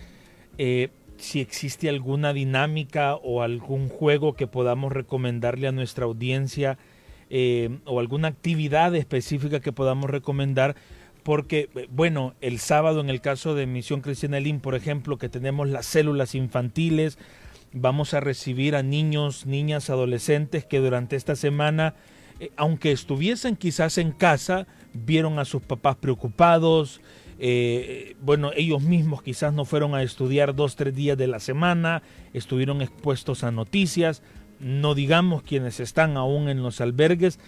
Eh, 0.56 0.88
si 1.18 1.40
existe 1.40 1.88
alguna 1.88 2.32
dinámica 2.32 3.16
o 3.16 3.42
algún 3.42 3.88
juego 3.88 4.34
que 4.34 4.46
podamos 4.46 4.92
recomendarle 4.92 5.68
a 5.68 5.72
nuestra 5.72 6.04
audiencia 6.04 6.78
eh, 7.30 7.78
o 7.84 8.00
alguna 8.00 8.28
actividad 8.28 8.94
específica 8.94 9.60
que 9.60 9.72
podamos 9.72 10.08
recomendar 10.08 10.76
porque, 11.22 11.68
eh, 11.74 11.88
bueno, 11.90 12.34
el 12.40 12.58
sábado 12.58 13.00
en 13.00 13.10
el 13.10 13.20
caso 13.20 13.54
de 13.54 13.66
Misión 13.66 14.00
Cristiana 14.00 14.38
Elín, 14.38 14.60
por 14.60 14.74
ejemplo, 14.74 15.18
que 15.18 15.28
tenemos 15.28 15.68
las 15.68 15.84
células 15.84 16.34
infantiles, 16.34 17.18
vamos 17.72 18.14
a 18.14 18.20
recibir 18.20 18.74
a 18.74 18.82
niños, 18.82 19.44
niñas, 19.44 19.90
adolescentes 19.90 20.64
que 20.64 20.78
durante 20.78 21.16
esta 21.16 21.36
semana, 21.36 21.94
eh, 22.40 22.50
aunque 22.56 22.92
estuviesen 22.92 23.56
quizás 23.56 23.98
en 23.98 24.12
casa, 24.12 24.66
vieron 24.94 25.38
a 25.38 25.44
sus 25.44 25.60
papás 25.60 25.96
preocupados, 25.96 27.02
eh, 27.38 28.16
bueno, 28.20 28.50
ellos 28.56 28.82
mismos 28.82 29.22
quizás 29.22 29.52
no 29.52 29.64
fueron 29.64 29.94
a 29.94 30.02
estudiar 30.02 30.54
dos, 30.54 30.76
tres 30.76 30.94
días 30.94 31.16
de 31.16 31.28
la 31.28 31.40
semana, 31.40 32.02
estuvieron 32.32 32.82
expuestos 32.82 33.44
a 33.44 33.50
noticias, 33.50 34.22
no 34.60 34.94
digamos 34.94 35.42
quienes 35.42 35.78
están 35.80 36.16
aún 36.16 36.48
en 36.48 36.62
los 36.62 36.80
albergues, 36.80 37.38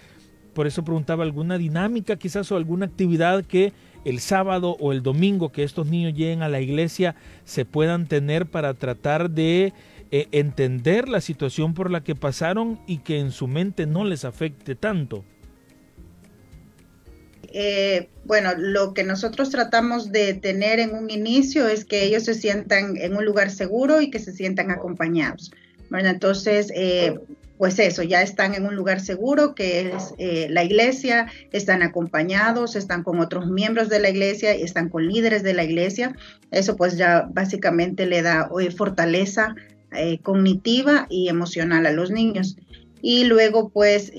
por 0.53 0.67
eso 0.67 0.83
preguntaba 0.83 1.23
alguna 1.23 1.57
dinámica 1.57 2.17
quizás 2.17 2.51
o 2.51 2.57
alguna 2.57 2.85
actividad 2.85 3.45
que 3.45 3.73
el 4.03 4.19
sábado 4.19 4.75
o 4.79 4.91
el 4.91 5.03
domingo 5.03 5.49
que 5.49 5.63
estos 5.63 5.87
niños 5.87 6.13
lleguen 6.13 6.41
a 6.41 6.49
la 6.49 6.59
iglesia 6.59 7.15
se 7.45 7.65
puedan 7.65 8.07
tener 8.07 8.47
para 8.47 8.73
tratar 8.73 9.29
de 9.29 9.73
eh, 10.11 10.27
entender 10.31 11.07
la 11.07 11.21
situación 11.21 11.73
por 11.73 11.89
la 11.89 12.03
que 12.03 12.15
pasaron 12.15 12.79
y 12.87 12.97
que 12.97 13.19
en 13.19 13.31
su 13.31 13.47
mente 13.47 13.85
no 13.85 14.03
les 14.03 14.25
afecte 14.25 14.75
tanto. 14.75 15.23
Eh, 17.53 18.09
bueno, 18.23 18.51
lo 18.57 18.93
que 18.93 19.03
nosotros 19.03 19.49
tratamos 19.49 20.11
de 20.11 20.33
tener 20.33 20.79
en 20.79 20.95
un 20.95 21.09
inicio 21.09 21.67
es 21.67 21.85
que 21.85 22.03
ellos 22.03 22.23
se 22.23 22.33
sientan 22.33 22.95
en 22.97 23.15
un 23.15 23.25
lugar 23.25 23.49
seguro 23.49 24.01
y 24.01 24.09
que 24.09 24.19
se 24.19 24.31
sientan 24.31 24.71
acompañados. 24.71 25.51
Bueno, 25.89 26.07
entonces, 26.07 26.71
eh, 26.73 27.19
pues 27.57 27.77
eso, 27.77 28.03
ya 28.03 28.21
están 28.21 28.55
en 28.55 28.65
un 28.65 28.75
lugar 28.75 29.01
seguro 29.01 29.53
que 29.53 29.91
es 29.93 30.13
eh, 30.17 30.47
la 30.49 30.63
iglesia, 30.63 31.27
están 31.51 31.83
acompañados, 31.83 32.77
están 32.77 33.03
con 33.03 33.19
otros 33.19 33.47
miembros 33.47 33.89
de 33.89 33.99
la 33.99 34.09
iglesia, 34.09 34.53
están 34.53 34.87
con 34.87 35.07
líderes 35.07 35.43
de 35.43 35.53
la 35.53 35.65
iglesia. 35.65 36.15
Eso 36.51 36.77
pues 36.77 36.95
ya 36.95 37.27
básicamente 37.33 38.05
le 38.05 38.21
da 38.21 38.49
eh, 38.59 38.71
fortaleza 38.71 39.55
cognitiva 40.23 41.05
y 41.09 41.27
emocional 41.27 41.85
a 41.85 41.91
los 41.91 42.11
niños. 42.11 42.55
Y 43.01 43.25
luego 43.25 43.67
pues 43.67 44.13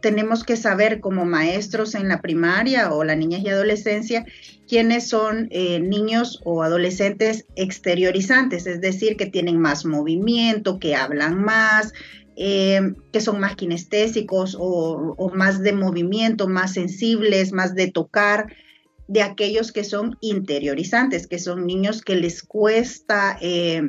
tenemos 0.00 0.44
que 0.44 0.56
saber 0.56 1.00
como 1.00 1.24
maestros 1.24 1.94
en 1.94 2.08
la 2.08 2.20
primaria 2.20 2.92
o 2.92 3.04
la 3.04 3.14
niñez 3.14 3.42
y 3.44 3.48
adolescencia 3.48 4.26
quiénes 4.68 5.08
son 5.08 5.48
niños 5.50 6.40
o 6.44 6.62
adolescentes 6.62 7.46
exteriorizantes, 7.56 8.66
es 8.66 8.80
decir, 8.80 9.16
que 9.16 9.26
tienen 9.26 9.58
más 9.58 9.86
movimiento, 9.86 10.78
que 10.78 10.94
hablan 10.94 11.42
más, 11.42 11.92
eh, 12.40 12.94
que 13.12 13.20
son 13.20 13.40
más 13.40 13.56
kinestésicos 13.56 14.56
o, 14.56 15.32
más 15.34 15.60
de 15.60 15.72
movimiento, 15.72 16.46
más 16.46 16.74
sensibles, 16.74 17.52
más 17.52 17.74
de 17.74 17.90
tocar, 17.90 18.54
de 19.08 19.22
aquellos 19.22 19.72
que 19.72 19.82
son 19.82 20.16
interiorizantes, 20.20 21.26
que 21.26 21.40
son 21.40 21.66
niños 21.66 22.00
que 22.00 22.14
les 22.14 22.44
cuesta 22.44 23.36
eh, 23.40 23.82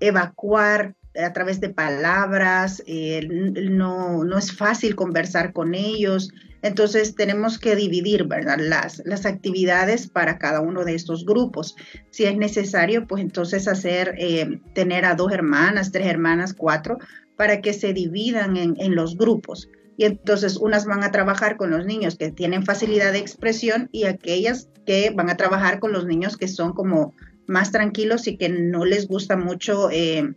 evacuar 0.00 0.96
a 1.16 1.32
través 1.32 1.60
de 1.60 1.70
palabras, 1.70 2.82
eh, 2.86 3.26
no, 3.70 4.24
no, 4.24 4.38
es 4.38 4.52
fácil 4.52 4.94
conversar 4.94 5.52
con 5.52 5.74
ellos. 5.74 6.30
Entonces 6.62 7.14
tenemos 7.14 7.58
que 7.58 7.76
dividir 7.76 8.24
¿verdad? 8.24 8.58
Las, 8.58 9.02
las 9.04 9.26
actividades 9.26 10.08
para 10.08 10.38
cada 10.38 10.60
uno 10.60 10.84
de 10.84 10.94
estos 10.94 11.24
grupos. 11.24 11.76
Si 12.10 12.24
es 12.24 12.36
necesario, 12.36 13.06
pues 13.06 13.22
entonces 13.22 13.68
hacer, 13.68 14.16
tener 14.74 15.04
a 15.04 15.14
dos 15.14 15.32
hermanas, 15.32 15.92
tres 15.92 16.06
hermanas, 16.08 16.54
cuatro, 16.54 16.98
para 17.38 17.60
que 17.60 17.72
se 17.72 17.92
dividan 17.92 18.56
en, 18.56 18.94
los 18.96 19.16
grupos. 19.16 19.70
Y 19.96 20.04
entonces 20.04 20.56
unas 20.56 20.86
van 20.86 21.04
a 21.04 21.12
trabajar 21.12 21.56
con 21.56 21.70
los 21.70 21.86
niños 21.86 22.16
que 22.18 22.32
tienen 22.32 22.64
facilidad 22.64 23.12
de 23.12 23.20
expresión 23.20 23.88
y 23.92 24.04
aquellas 24.04 24.68
que 24.84 25.10
van 25.14 25.30
a 25.30 25.36
trabajar 25.36 25.78
con 25.78 25.92
los 25.92 26.04
niños 26.04 26.36
que 26.36 26.48
son 26.48 26.72
como 26.72 27.14
más 27.46 27.70
tranquilos 27.70 28.26
y 28.26 28.36
que 28.36 28.48
no 28.48 28.84
les 28.84 29.06
gusta 29.06 29.36
mucho 29.36 29.88
eh, 29.92 30.34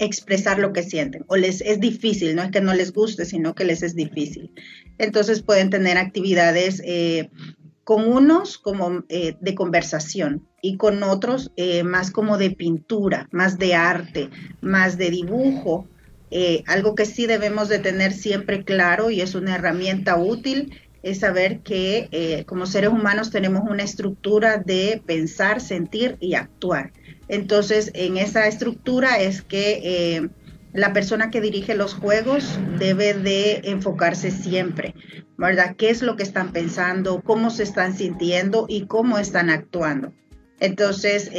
expresar 0.00 0.58
lo 0.58 0.72
que 0.72 0.82
sienten 0.82 1.24
o 1.28 1.36
les 1.36 1.60
es 1.60 1.78
difícil, 1.78 2.34
no 2.34 2.42
es 2.42 2.50
que 2.50 2.60
no 2.60 2.74
les 2.74 2.92
guste, 2.92 3.24
sino 3.24 3.54
que 3.54 3.64
les 3.64 3.82
es 3.82 3.94
difícil. 3.94 4.52
Entonces 4.98 5.42
pueden 5.42 5.70
tener 5.70 5.96
actividades 5.96 6.82
eh, 6.84 7.30
con 7.84 8.08
unos 8.08 8.58
como 8.58 9.04
eh, 9.08 9.36
de 9.40 9.54
conversación 9.54 10.48
y 10.62 10.76
con 10.76 11.02
otros 11.02 11.52
más 11.84 12.10
como 12.10 12.36
de 12.36 12.50
pintura, 12.50 13.28
más 13.30 13.58
de 13.58 13.74
arte, 13.74 14.28
más 14.60 14.98
de 14.98 15.10
dibujo 15.10 15.88
eh, 16.30 16.62
algo 16.66 16.94
que 16.94 17.06
sí 17.06 17.26
debemos 17.26 17.68
de 17.68 17.80
tener 17.80 18.12
siempre 18.12 18.64
claro 18.64 19.10
y 19.10 19.20
es 19.20 19.34
una 19.34 19.56
herramienta 19.56 20.16
útil 20.16 20.78
es 21.02 21.20
saber 21.20 21.60
que 21.60 22.08
eh, 22.12 22.44
como 22.44 22.66
seres 22.66 22.90
humanos 22.90 23.30
tenemos 23.30 23.62
una 23.68 23.82
estructura 23.82 24.58
de 24.58 25.02
pensar, 25.04 25.60
sentir 25.60 26.18
y 26.20 26.34
actuar. 26.34 26.92
Entonces, 27.30 27.90
en 27.94 28.16
esa 28.16 28.46
estructura 28.46 29.20
es 29.20 29.40
que 29.40 29.80
eh, 29.82 30.28
la 30.74 30.92
persona 30.92 31.30
que 31.30 31.40
dirige 31.40 31.74
los 31.74 31.94
juegos 31.94 32.58
debe 32.78 33.14
de 33.14 33.62
enfocarse 33.64 34.30
siempre, 34.30 34.94
¿verdad? 35.38 35.76
¿Qué 35.76 35.90
es 35.90 36.02
lo 36.02 36.16
que 36.16 36.22
están 36.22 36.52
pensando, 36.52 37.22
cómo 37.22 37.50
se 37.50 37.62
están 37.62 37.96
sintiendo 37.96 38.66
y 38.68 38.86
cómo 38.86 39.18
están 39.18 39.48
actuando? 39.48 40.12
Entonces, 40.58 41.30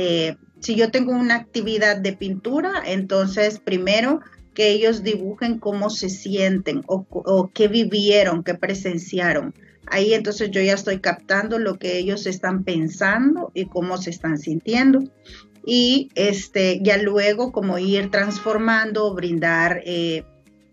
si 0.62 0.75
yo 0.75 0.91
tengo 0.91 1.12
una 1.12 1.36
actividad 1.36 1.98
de 1.98 2.13
pintura, 2.13 2.83
entonces 2.86 3.60
primero 3.60 4.21
que 4.53 4.69
ellos 4.69 5.03
dibujen 5.03 5.60
cómo 5.60 5.89
se 5.89 6.10
sienten 6.10 6.83
o, 6.88 7.51
qué 7.53 7.67
vivieron, 7.67 8.43
qué 8.43 8.53
presenciaron. 8.53 9.53
Ahí 9.88 10.13
entonces 10.13 10.51
yo 10.51 10.62
ya 10.62 10.74
estoy 10.74 11.00
captando 11.00 11.57
lo 11.57 11.77
que 11.77 11.98
ellos 11.98 12.27
están 12.27 12.63
pensando 12.63 13.51
y 13.53 13.65
cómo 13.65 13.98
se 13.98 14.10
están 14.10 14.38
sintiendo. 14.38 15.03
Y 15.65 16.10
este, 16.15 16.80
ya 16.82 16.98
luego 16.98 17.51
como 17.51 17.77
ir 17.77 18.10
transformando, 18.10 19.13
brindar 19.13 19.82
eh, 19.86 20.24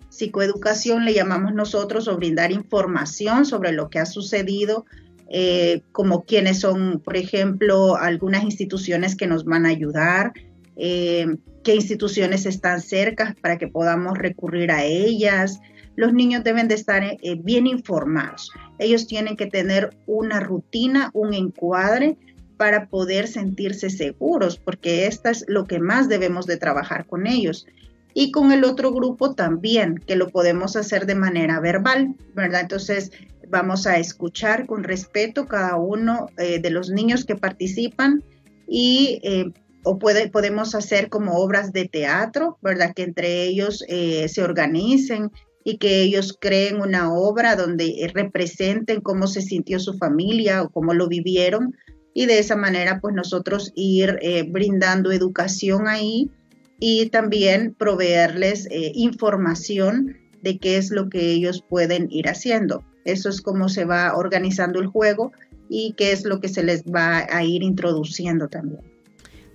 psicoeducación, 0.09 1.05
le 1.05 1.15
llamamos 1.15 1.55
nosotros, 1.55 2.09
o 2.09 2.17
brindar 2.17 2.53
información 2.53 3.45
sobre 3.45 3.73
lo 3.73 3.91
que 3.91 3.99
ha 3.99 4.07
sucedido, 4.07 4.87
eh, 5.31 5.83
como 5.93 6.25
quienes 6.25 6.61
son, 6.61 7.01
por 7.01 7.17
ejemplo, 7.17 7.97
algunas 7.97 8.45
instituciones 8.45 9.15
que 9.15 9.27
nos 9.27 9.45
van 9.45 9.67
a 9.67 9.71
ayudar, 9.71 10.33
eh, 10.77 11.27
qué 11.63 11.75
instituciones 11.75 12.47
están 12.47 12.81
cerca 12.81 13.37
para 13.43 13.59
que 13.59 13.69
podamos 13.69 14.17
recurrir 14.17 14.71
a 14.71 14.85
ellas. 14.85 15.61
Los 15.97 16.15
niños 16.15 16.45
deben 16.45 16.69
de 16.69 16.77
estar 16.77 17.03
bien 17.43 17.67
informados. 17.67 18.53
Ellos 18.79 19.07
tienen 19.07 19.37
que 19.37 19.47
tener 19.47 19.91
una 20.07 20.39
rutina, 20.41 21.11
un 21.13 21.35
encuadre 21.35 22.17
para 22.59 22.89
poder 22.89 23.27
sentirse 23.27 23.89
seguros, 23.89 24.59
porque 24.59 25.07
esto 25.07 25.31
es 25.31 25.47
lo 25.49 25.65
que 25.65 25.79
más 25.79 26.09
debemos 26.09 26.47
de 26.47 26.59
trabajar 26.59 27.07
con 27.07 27.27
ellos. 27.27 27.67
Y 28.13 28.31
con 28.33 28.53
el 28.53 28.65
otro 28.65 28.93
grupo 28.93 29.35
también, 29.35 29.97
que 30.07 30.17
lo 30.17 30.29
podemos 30.29 30.77
hacer 30.77 31.07
de 31.07 31.15
manera 31.15 31.61
verbal, 31.61 32.15
¿verdad? 32.35 32.63
Entonces 32.63 33.13
vamos 33.49 33.87
a 33.87 33.97
escuchar 33.97 34.67
con 34.67 34.85
respeto 34.85 35.47
cada 35.47 35.77
uno 35.77 36.27
eh, 36.37 36.59
de 36.61 36.71
los 36.71 36.91
niños 36.91 37.25
que 37.25 37.37
participan 37.37 38.23
y 38.67 39.23
o 39.85 39.99
puede, 39.99 40.29
podemos 40.29 40.75
hacer 40.75 41.09
como 41.09 41.37
obras 41.39 41.73
de 41.73 41.89
teatro, 41.89 42.59
¿verdad? 42.61 42.93
Que 42.95 43.05
entre 43.05 43.45
ellos 43.45 43.85
eh, 43.89 44.29
se 44.29 44.43
organicen 44.43 45.31
y 45.65 45.79
que 45.79 46.03
ellos 46.03 46.37
creen 46.39 46.81
una 46.81 47.13
obra 47.13 47.57
donde 47.57 48.11
representen 48.13 49.01
cómo 49.01 49.27
se 49.27 49.43
sintió 49.43 49.79
su 49.81 49.95
familia 49.95 50.63
o 50.63 50.71
cómo 50.71 50.95
lo 50.95 51.09
vivieron 51.09 51.75
y 52.15 52.27
de 52.27 52.39
esa 52.39 52.57
manera 52.57 53.01
pues 53.01 53.15
nosotros 53.15 53.73
ir 53.75 54.19
eh, 54.23 54.45
brindando 54.49 55.13
educación 55.13 55.89
ahí 55.89 56.31
y 56.81 57.11
también 57.11 57.75
proveerles 57.75 58.67
eh, 58.71 58.93
información 58.95 60.17
de 60.43 60.59
qué 60.59 60.77
es 60.77 60.91
lo 60.91 61.09
que 61.09 61.33
ellos 61.33 61.65
pueden 61.69 62.09
ir 62.11 62.29
haciendo. 62.29 62.85
Eso 63.05 63.29
es 63.29 63.41
cómo 63.41 63.69
se 63.69 63.85
va 63.85 64.17
organizando 64.17 64.81
el 64.81 64.87
juego 64.87 65.33
y 65.69 65.95
qué 65.97 66.13
es 66.13 66.25
lo 66.25 66.41
que 66.41 66.49
se 66.49 66.63
les 66.63 66.85
va 66.85 67.27
a 67.31 67.45
ir 67.45 67.63
introduciendo 67.63 68.49
también. 68.49 68.98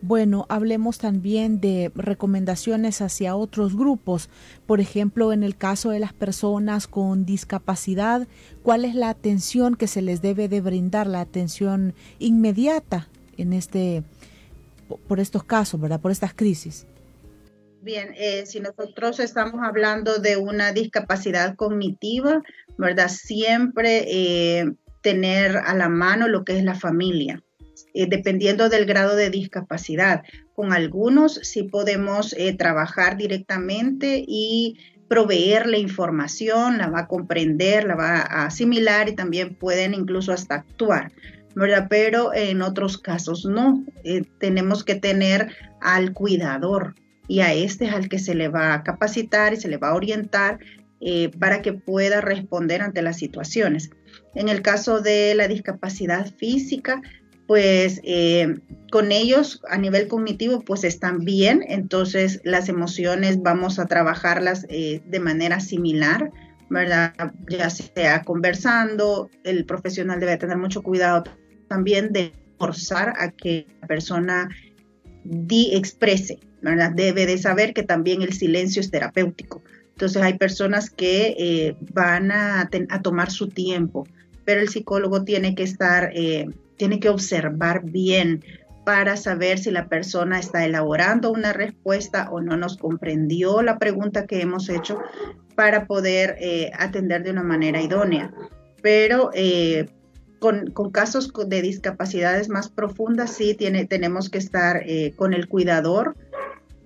Bueno, 0.06 0.46
hablemos 0.50 0.98
también 0.98 1.62
de 1.62 1.90
recomendaciones 1.96 3.02
hacia 3.02 3.38
otros 3.38 3.74
grupos. 3.74 4.30
Por 4.68 4.82
ejemplo, 4.82 5.32
en 5.32 5.44
el 5.44 5.56
caso 5.56 5.92
de 5.92 6.02
las 6.02 6.12
personas 6.12 6.88
con 6.88 7.26
discapacidad, 7.26 8.28
¿cuál 8.64 8.84
es 8.84 8.96
la 8.96 9.08
atención 9.08 9.78
que 9.78 9.88
se 9.88 10.02
les 10.02 10.22
debe 10.22 10.50
de 10.50 10.60
brindar, 10.60 11.08
la 11.08 11.22
atención 11.22 11.94
inmediata 12.20 13.08
en 13.38 13.54
este 13.54 14.04
por 15.08 15.22
estos 15.22 15.46
casos, 15.46 15.80
¿verdad? 15.80 16.02
Por 16.02 16.12
estas 16.12 16.34
crisis. 16.34 16.86
Bien, 17.82 18.10
eh, 18.18 18.46
si 18.46 18.60
nosotros 18.60 19.22
estamos 19.22 19.62
hablando 19.64 20.18
de 20.18 20.36
una 20.36 20.74
discapacidad 20.74 21.56
cognitiva, 21.56 22.44
¿verdad? 22.78 23.08
Siempre 23.08 24.04
eh, 24.08 24.74
tener 25.02 25.56
a 25.56 25.74
la 25.74 25.88
mano 25.88 26.28
lo 26.28 26.44
que 26.44 26.58
es 26.58 26.64
la 26.66 26.76
familia 26.76 27.42
eh, 27.96 28.08
dependiendo 28.08 28.70
del 28.70 28.86
grado 28.86 29.16
de 29.16 29.30
discapacidad. 29.30 30.24
Con 30.56 30.74
algunos 30.74 31.36
sí 31.44 31.64
podemos 31.64 32.34
eh, 32.34 32.54
trabajar 32.54 33.18
directamente 33.18 34.24
y 34.28 34.78
proveerle 35.08 35.78
información, 35.78 36.80
la 36.80 36.90
va 36.90 37.02
a 37.02 37.08
comprender, 37.08 37.84
la 37.84 37.94
va 37.94 38.18
a 38.22 38.46
asimilar 38.48 39.10
y 39.10 39.16
también 39.16 39.54
pueden 39.54 39.94
incluso 39.94 40.32
hasta 40.32 40.56
actuar. 40.56 41.12
¿verdad? 41.56 41.86
Pero 41.88 42.34
en 42.34 42.64
otros 42.64 42.98
casos 42.98 43.46
no. 43.46 43.86
Eh, 44.04 44.24
tenemos 44.40 44.84
que 44.84 44.96
tener 44.96 45.56
al 45.80 46.14
cuidador 46.14 46.96
y 47.28 47.42
a 47.42 47.54
este 47.54 47.86
es 47.86 47.94
al 47.94 48.10
que 48.10 48.18
se 48.18 48.34
le 48.34 48.48
va 48.48 48.74
a 48.74 48.84
capacitar 48.84 49.54
y 49.54 49.58
se 49.58 49.68
le 49.68 49.78
va 49.78 49.90
a 49.90 49.96
orientar 49.96 50.58
para 51.38 51.62
que 51.62 51.74
pueda 51.74 52.22
responder 52.22 52.82
ante 52.82 53.02
las 53.02 53.18
situaciones. 53.18 53.90
En 54.36 54.48
el 54.48 54.62
caso 54.62 55.02
de 55.02 55.36
la 55.36 55.50
discapacidad 55.50 56.34
física, 56.38 57.02
pues 57.54 58.02
eh, 58.04 58.58
con 58.90 59.12
ellos 59.12 59.62
a 59.70 59.78
nivel 59.78 60.08
cognitivo 60.08 60.62
pues 60.62 60.84
están 60.84 61.20
bien, 61.20 61.64
entonces 61.68 62.42
las 62.44 62.68
emociones 62.68 63.44
vamos 63.44 63.78
a 63.78 63.86
trabajarlas 63.86 64.66
eh, 64.70 65.04
de 65.06 65.20
manera 65.20 65.60
similar, 65.60 66.32
¿verdad? 66.72 67.14
Ya 67.48 67.70
sea 67.70 68.24
conversando, 68.24 69.30
el 69.44 69.66
profesional 69.66 70.20
debe 70.20 70.38
tener 70.38 70.58
mucho 70.58 70.82
cuidado 70.82 71.26
también 71.68 72.12
de 72.12 72.32
forzar 72.58 73.14
a 73.20 73.30
que 73.30 73.68
la 73.82 73.88
persona 73.88 74.50
di 75.24 75.76
exprese, 75.76 76.40
¿verdad? 76.64 76.92
Debe 76.92 77.28
de 77.28 77.38
saber 77.38 77.76
que 77.76 77.84
también 77.84 78.24
el 78.24 78.34
silencio 78.34 78.80
es 78.80 78.90
terapéutico. 78.90 79.62
Entonces 79.92 80.24
hay 80.24 80.40
personas 80.40 80.90
que 80.90 81.36
eh, 81.38 81.76
van 81.94 82.32
a, 82.32 82.68
a, 82.90 83.02
tomar 83.04 83.30
su 83.30 83.50
tiempo, 83.50 84.08
pero 84.46 84.62
el 84.62 84.70
psicólogo 84.70 85.24
tiene 85.24 85.56
que 85.56 85.64
estar 85.64 86.12
tiene 86.78 87.00
que 87.00 87.10
observar 87.10 87.84
bien 87.86 88.44
para 88.84 89.16
saber 89.16 89.60
si 89.60 89.72
la 89.72 89.88
persona 89.88 90.40
está 90.40 90.66
elaborando 90.66 91.32
una 91.32 91.54
respuesta 91.54 92.30
o 92.32 92.42
no 92.42 92.58
nos 92.58 92.78
comprendió 92.78 93.62
la 93.62 93.78
pregunta 93.80 94.26
que 94.26 94.42
hemos 94.42 94.70
hecho 94.70 95.00
para 95.56 95.86
poder 95.86 96.36
eh, 96.40 96.72
atender 96.78 97.24
de 97.24 97.32
una 97.32 97.44
manera 97.44 97.82
idónea. 97.82 98.34
Pero 98.82 99.30
eh, 99.34 99.88
con, 100.40 100.74
casos 100.92 101.32
de 101.48 101.62
discapacidades 101.62 102.50
más 102.50 102.70
profundas, 102.70 103.32
sí 103.32 103.54
tiene, 103.54 103.86
tenemos 103.86 104.30
que 104.30 104.40
estar 104.40 104.82
eh, 104.86 105.14
con 105.16 105.34
el 105.34 105.48
cuidador 105.48 106.18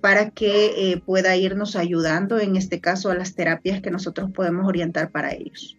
para 0.00 0.30
que 0.30 1.02
pueda 1.04 1.34
irnos 1.34 1.74
ayudando, 1.74 2.38
en 2.38 2.54
este 2.54 2.80
caso, 2.80 3.10
a 3.10 3.16
las 3.16 3.34
terapias 3.34 3.80
que 3.82 3.90
nosotros 3.90 4.30
podemos 4.30 4.64
orientar 4.68 5.10
para 5.10 5.32
ellos. 5.32 5.77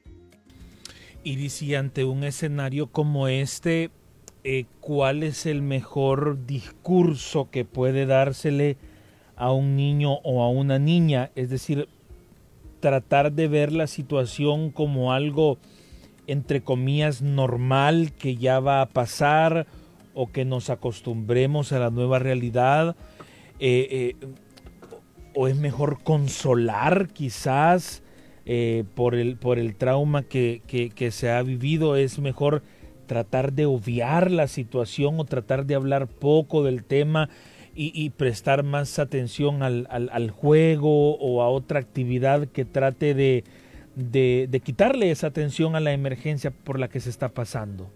Y 1.23 1.49
si 1.49 1.75
ante 1.75 2.05
un 2.05 2.23
escenario 2.23 2.87
como 2.87 3.27
este, 3.27 3.91
eh, 4.43 4.65
cuál 4.79 5.23
es 5.23 5.45
el 5.45 5.61
mejor 5.61 6.45
discurso 6.45 7.49
que 7.51 7.65
puede 7.65 8.05
dársele 8.05 8.77
a 9.35 9.51
un 9.51 9.75
niño 9.75 10.13
o 10.23 10.43
a 10.43 10.49
una 10.49 10.79
niña, 10.79 11.31
es 11.35 11.49
decir, 11.49 11.87
tratar 12.79 13.33
de 13.33 13.47
ver 13.47 13.73
la 13.73 13.87
situación 13.87 14.71
como 14.71 15.11
algo 15.11 15.57
entre 16.27 16.61
comillas 16.61 17.21
normal 17.21 18.13
que 18.13 18.35
ya 18.37 18.59
va 18.59 18.81
a 18.81 18.85
pasar 18.85 19.65
o 20.13 20.31
que 20.31 20.45
nos 20.45 20.69
acostumbremos 20.69 21.71
a 21.71 21.79
la 21.79 21.89
nueva 21.89 22.19
realidad. 22.19 22.95
Eh, 23.59 24.15
eh, 24.21 24.27
o 25.35 25.47
es 25.47 25.57
mejor 25.57 26.03
consolar 26.03 27.09
quizás 27.09 28.03
por, 28.95 29.15
el, 29.15 29.37
por 29.37 29.59
el 29.59 29.75
trauma 29.75 30.23
que, 30.23 30.61
que 30.67 31.11
se 31.11 31.29
ha 31.29 31.41
vivido, 31.43 31.95
es 31.95 32.19
mejor 32.19 32.63
tratar 33.09 33.53
de 33.53 33.65
obviar 33.65 34.29
la 34.29 34.47
situación 34.47 35.19
o 35.19 35.25
tratar 35.25 35.65
de 35.65 35.75
hablar 35.75 36.07
poco 36.07 36.63
del 36.63 36.83
tema 36.83 37.29
y, 37.81 38.09
prestar 38.09 38.63
más 38.63 38.99
atención 38.99 39.63
al, 39.63 40.31
juego 40.31 41.15
o 41.17 41.41
a 41.41 41.49
otra 41.49 41.79
actividad 41.79 42.47
que 42.47 42.65
trate 42.65 43.13
de, 43.13 43.45
de, 43.95 44.61
quitarle 44.61 45.11
esa 45.11 45.27
atención 45.27 45.77
a 45.77 45.79
la 45.79 45.93
emergencia 45.93 46.51
por 46.51 46.77
la 46.77 46.89
que 46.89 46.99
se 46.99 47.09
está 47.09 47.29
pasando? 47.29 47.89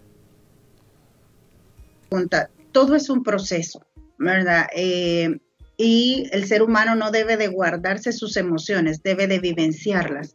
Todo 2.72 2.94
es 2.94 3.10
un 3.10 3.22
proceso, 3.22 3.84
¿verdad? 4.18 4.68
Eh, 4.74 5.38
y 5.76 6.28
el 6.32 6.46
ser 6.46 6.62
humano 6.62 6.94
no 6.94 7.10
debe 7.10 7.36
de 7.36 7.48
guardarse 7.48 8.12
sus 8.12 8.38
emociones, 8.38 9.02
debe 9.02 9.26
de 9.26 9.38
vivenciarlas. 9.38 10.34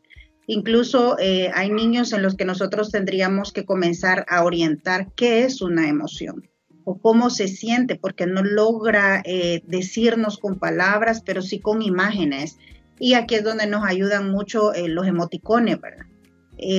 Incluso 0.51 1.15
eh, 1.19 1.51
hay 1.53 1.69
niños 1.69 2.12
en 2.12 2.23
los 2.23 2.35
que 2.35 2.43
nosotros 2.43 2.89
tendríamos 2.89 3.53
que 3.53 3.65
comenzar 3.65 4.25
a 4.27 4.43
orientar 4.43 5.12
qué 5.15 5.43
es 5.43 5.62
una 5.62 5.88
emoción 5.88 6.49
o 6.85 6.97
cómo 6.97 7.29
se 7.29 7.47
siente, 7.47 7.97
porque 7.97 8.25
no 8.25 8.41
logra 8.41 9.21
eh, 9.25 9.62
decirnos 9.67 10.39
con 10.39 10.57
palabras, 10.57 11.21
pero 11.23 11.43
sí 11.43 11.59
con 11.59 11.83
imágenes. 11.83 12.57
Y 12.97 13.13
aquí 13.13 13.35
es 13.35 13.43
donde 13.43 13.67
nos 13.67 13.85
ayudan 13.85 14.31
mucho 14.31 14.73
eh, 14.73 14.88
los 14.88 15.05
emoticones, 15.05 15.79
¿verdad? 15.79 16.05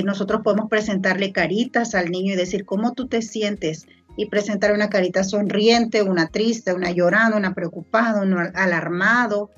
nosotros 0.03 0.41
podemos 0.43 0.69
presentarle 0.69 1.31
caritas 1.31 1.95
al 1.95 2.11
niño 2.11 2.33
y 2.33 2.35
decir 2.35 2.65
cómo 2.65 2.93
tú 2.93 3.07
te 3.07 3.23
sientes 3.23 3.87
y 4.15 4.27
presentar 4.27 4.73
una 4.73 4.89
carita 4.89 5.23
sonriente, 5.23 6.03
una 6.03 6.27
triste, 6.27 6.73
una 6.73 6.91
llorando, 6.91 7.37
una 7.37 7.55
preocupada, 7.55 8.21
un 8.21 8.33
alarmado. 8.37 9.49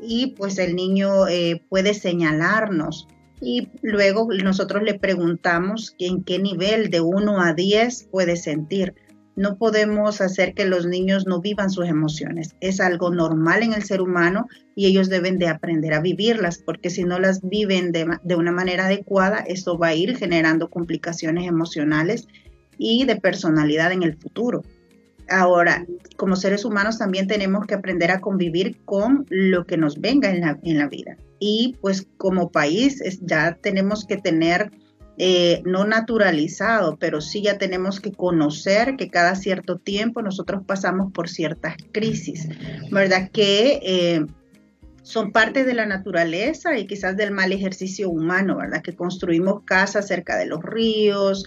Y 0.00 0.34
pues 0.36 0.58
el 0.58 0.76
niño 0.76 1.24
puede 1.70 1.94
señalarnos 1.94 3.06
y 3.40 3.68
luego 3.82 4.28
nosotros 4.42 4.82
le 4.82 4.98
preguntamos 4.98 5.94
en 5.98 6.22
qué 6.24 6.38
nivel 6.38 6.90
de 6.90 7.00
1 7.00 7.40
a 7.40 7.54
10 7.54 8.08
puede 8.10 8.36
sentir. 8.36 8.94
No 9.36 9.56
podemos 9.56 10.20
hacer 10.20 10.54
que 10.54 10.66
los 10.66 10.86
niños 10.86 11.26
no 11.26 11.40
vivan 11.40 11.70
sus 11.70 11.88
emociones. 11.88 12.56
Es 12.60 12.80
algo 12.80 13.10
normal 13.10 13.62
en 13.62 13.72
el 13.72 13.84
ser 13.84 14.02
humano 14.02 14.46
y 14.76 14.86
ellos 14.86 15.08
deben 15.08 15.38
de 15.38 15.48
aprender 15.48 15.94
a 15.94 16.00
vivirlas, 16.00 16.58
porque 16.58 16.90
si 16.90 17.04
no 17.04 17.18
las 17.18 17.40
viven 17.40 17.92
de, 17.92 18.06
de 18.22 18.34
una 18.34 18.52
manera 18.52 18.86
adecuada, 18.86 19.38
eso 19.38 19.78
va 19.78 19.88
a 19.88 19.94
ir 19.94 20.16
generando 20.16 20.68
complicaciones 20.68 21.48
emocionales 21.48 22.26
y 22.76 23.06
de 23.06 23.16
personalidad 23.16 23.92
en 23.92 24.02
el 24.02 24.16
futuro. 24.16 24.62
Ahora, 25.30 25.86
como 26.16 26.36
seres 26.36 26.64
humanos 26.64 26.98
también 26.98 27.28
tenemos 27.28 27.66
que 27.66 27.74
aprender 27.74 28.10
a 28.10 28.20
convivir 28.20 28.84
con 28.84 29.26
lo 29.30 29.64
que 29.64 29.76
nos 29.76 30.00
venga 30.00 30.28
en 30.28 30.40
la, 30.40 30.58
en 30.62 30.76
la 30.76 30.88
vida. 30.88 31.16
Y 31.40 31.78
pues 31.80 32.06
como 32.18 32.52
país 32.52 33.02
ya 33.22 33.58
tenemos 33.60 34.04
que 34.04 34.18
tener, 34.18 34.70
eh, 35.16 35.62
no 35.64 35.86
naturalizado, 35.86 36.98
pero 36.98 37.22
sí 37.22 37.42
ya 37.42 37.56
tenemos 37.56 37.98
que 37.98 38.12
conocer 38.12 38.96
que 38.96 39.08
cada 39.08 39.34
cierto 39.34 39.78
tiempo 39.78 40.20
nosotros 40.20 40.62
pasamos 40.66 41.12
por 41.12 41.30
ciertas 41.30 41.76
crisis, 41.92 42.46
¿verdad? 42.90 43.30
Que 43.32 43.80
eh, 43.82 44.26
son 45.02 45.32
parte 45.32 45.64
de 45.64 45.72
la 45.72 45.86
naturaleza 45.86 46.78
y 46.78 46.86
quizás 46.86 47.16
del 47.16 47.30
mal 47.30 47.52
ejercicio 47.52 48.10
humano, 48.10 48.58
¿verdad? 48.58 48.82
Que 48.82 48.94
construimos 48.94 49.62
casas 49.64 50.06
cerca 50.06 50.36
de 50.36 50.46
los 50.46 50.62
ríos 50.62 51.44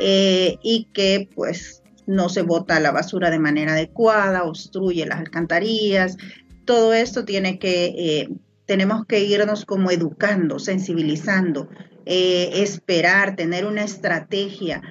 eh, 0.00 0.56
y 0.62 0.88
que 0.94 1.28
pues 1.34 1.82
no 2.06 2.30
se 2.30 2.42
bota 2.42 2.80
la 2.80 2.92
basura 2.92 3.30
de 3.30 3.38
manera 3.38 3.72
adecuada, 3.72 4.44
obstruye 4.44 5.04
las 5.04 5.20
alcantarillas. 5.20 6.16
Todo 6.64 6.94
esto 6.94 7.26
tiene 7.26 7.58
que, 7.58 8.28
tenemos 8.66 9.06
que 9.06 9.20
irnos 9.20 9.64
como 9.64 9.90
educando, 9.90 10.58
sensibilizando, 10.58 11.68
eh, 12.06 12.62
esperar, 12.62 13.36
tener 13.36 13.66
una 13.66 13.84
estrategia 13.84 14.82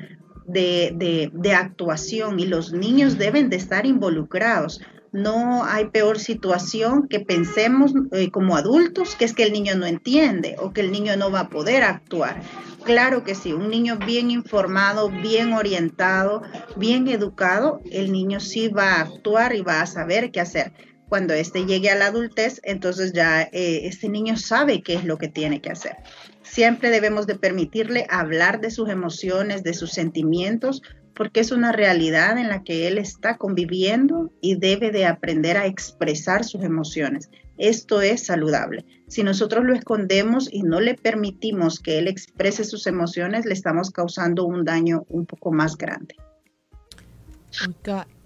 de, 0.46 1.30
de, 1.32 1.54
actuación 1.54 2.40
y 2.40 2.46
los 2.46 2.74
niños 2.74 3.18
deben 3.18 3.50
de 3.50 3.56
estar 3.56 3.86
involucrados. 3.86 4.82
No 5.12 5.64
hay 5.64 5.86
peor 5.86 6.20
situación 6.20 7.08
que 7.08 7.20
pensemos 7.20 7.94
eh, 8.12 8.32
como 8.32 8.56
adultos 8.56 9.16
que 9.16 9.26
es 9.26 9.34
que 9.34 9.44
el 9.44 9.54
niño 9.54 9.76
no 9.76 9.86
entiende 9.86 10.56
o 10.60 10.74
que 10.74 10.82
el 10.82 10.92
niño 10.92 11.16
no 11.18 11.32
va 11.32 11.42
a 11.42 11.50
poder 11.50 11.84
actuar. 11.84 12.42
Claro 12.84 13.24
que 13.24 13.36
sí, 13.36 13.54
un 13.54 13.70
niño 13.70 13.98
bien 13.98 14.32
informado, 14.32 15.10
bien 15.10 15.54
orientado, 15.54 16.42
bien 16.76 17.08
educado, 17.08 17.80
el 17.92 18.12
niño 18.12 18.40
sí 18.40 18.68
va 18.68 18.96
a 18.96 19.02
actuar 19.02 19.56
y 19.56 19.62
va 19.62 19.82
a 19.82 19.86
saber 19.86 20.32
qué 20.32 20.42
hacer. 20.42 20.74
Cuando 21.10 21.34
éste 21.34 21.66
llegue 21.66 21.90
a 21.90 21.96
la 21.96 22.08
adultez, 22.08 22.60
entonces 22.64 23.14
ya 23.14 23.44
eh, 23.44 23.82
este 23.84 24.10
niño 24.10 24.38
sabe 24.38 24.82
qué 24.82 24.96
es 24.96 25.06
lo 25.06 25.18
que 25.18 25.28
tiene 25.28 25.62
que 25.62 25.72
hacer. 25.72 25.98
Siempre 26.42 26.90
debemos 26.90 27.28
de 27.28 27.36
permitirle 27.36 28.06
hablar 28.10 28.62
de 28.62 28.72
sus 28.72 28.90
emociones, 28.90 29.64
de 29.64 29.74
sus 29.74 29.92
sentimientos, 29.92 30.82
porque 31.16 31.40
es 31.40 31.52
una 31.52 31.72
realidad 31.72 32.38
en 32.38 32.50
la 32.50 32.64
que 32.64 32.88
él 32.88 32.98
está 32.98 33.38
conviviendo 33.38 34.32
y 34.42 34.56
debe 34.56 34.92
de 34.92 35.06
aprender 35.06 35.58
a 35.58 35.68
expresar 35.68 36.44
sus 36.44 36.64
emociones. 36.64 37.30
Esto 37.58 38.02
es 38.02 38.26
saludable. 38.26 38.86
Si 39.08 39.24
nosotros 39.24 39.64
lo 39.64 39.76
escondemos 39.76 40.52
y 40.52 40.64
no 40.64 40.80
le 40.80 40.96
permitimos 40.96 41.80
que 41.80 42.00
él 42.00 42.08
exprese 42.08 42.64
sus 42.64 42.88
emociones, 42.88 43.46
le 43.46 43.54
estamos 43.54 43.92
causando 43.92 44.46
un 44.46 44.66
daño 44.66 45.06
un 45.08 45.26
poco 45.26 45.52
más 45.52 45.78
grande. 45.78 46.16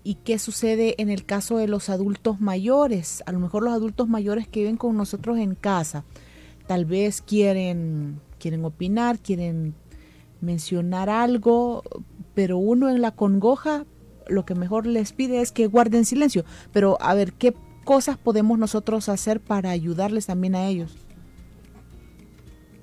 ¿Y 0.07 0.15
qué 0.15 0.39
sucede 0.39 0.95
en 0.99 1.09
el 1.09 1.25
caso 1.25 1.57
de 1.57 1.67
los 1.67 1.89
adultos 1.89 2.39
mayores? 2.39 3.23
A 3.25 3.33
lo 3.33 3.39
mejor 3.39 3.61
los 3.61 3.73
adultos 3.73 4.07
mayores 4.07 4.47
que 4.47 4.61
viven 4.61 4.77
con 4.77 4.95
nosotros 4.95 5.37
en 5.37 5.53
casa 5.53 6.05
tal 6.65 6.85
vez 6.85 7.21
quieren, 7.21 8.21
quieren 8.39 8.63
opinar, 8.63 9.19
quieren 9.19 9.75
mencionar 10.39 11.09
algo, 11.09 11.83
pero 12.33 12.57
uno 12.57 12.89
en 12.89 13.01
la 13.01 13.11
congoja 13.11 13.85
lo 14.27 14.45
que 14.45 14.55
mejor 14.55 14.87
les 14.87 15.11
pide 15.11 15.41
es 15.41 15.51
que 15.51 15.67
guarden 15.67 16.05
silencio. 16.05 16.45
Pero 16.71 16.97
a 17.01 17.13
ver, 17.13 17.33
¿qué 17.33 17.53
cosas 17.83 18.17
podemos 18.17 18.57
nosotros 18.57 19.09
hacer 19.09 19.41
para 19.41 19.71
ayudarles 19.71 20.27
también 20.27 20.55
a 20.55 20.67
ellos? 20.67 20.95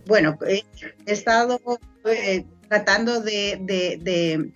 Bueno, 0.06 0.38
he 0.46 0.62
estado 1.06 1.58
eh, 2.04 2.44
tratando 2.68 3.22
de 3.22 4.52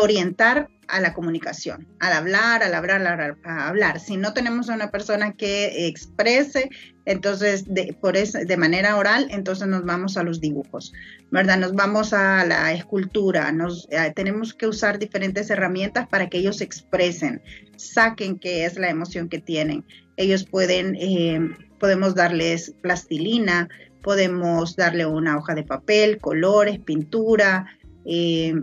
orientar 0.00 0.70
a 0.88 1.00
la 1.00 1.14
comunicación, 1.14 1.86
al 2.00 2.12
hablar, 2.12 2.62
al 2.62 2.74
hablar, 2.74 3.02
al 3.02 3.36
hablar. 3.44 4.00
Si 4.00 4.16
no 4.16 4.32
tenemos 4.32 4.70
a 4.70 4.74
una 4.74 4.90
persona 4.90 5.32
que 5.32 5.86
exprese, 5.86 6.70
entonces 7.04 7.64
de, 7.72 7.96
por 8.00 8.16
eso, 8.16 8.38
de 8.38 8.56
manera 8.56 8.96
oral, 8.96 9.28
entonces 9.30 9.66
nos 9.68 9.84
vamos 9.84 10.16
a 10.16 10.22
los 10.22 10.40
dibujos, 10.40 10.92
¿verdad? 11.30 11.58
Nos 11.58 11.72
vamos 11.74 12.12
a 12.12 12.44
la 12.44 12.72
escultura, 12.72 13.52
nos, 13.52 13.88
eh, 13.90 14.12
tenemos 14.14 14.54
que 14.54 14.66
usar 14.66 14.98
diferentes 14.98 15.48
herramientas 15.50 16.08
para 16.08 16.28
que 16.28 16.38
ellos 16.38 16.60
expresen, 16.60 17.42
saquen 17.76 18.38
qué 18.38 18.64
es 18.64 18.76
la 18.76 18.90
emoción 18.90 19.28
que 19.28 19.38
tienen. 19.38 19.84
Ellos 20.16 20.44
pueden, 20.44 20.96
eh, 20.96 21.40
podemos 21.78 22.14
darles 22.14 22.74
plastilina, 22.80 23.68
podemos 24.02 24.76
darle 24.76 25.06
una 25.06 25.36
hoja 25.36 25.54
de 25.54 25.62
papel, 25.62 26.18
colores, 26.18 26.78
pintura, 26.78 27.66
eh, 28.04 28.54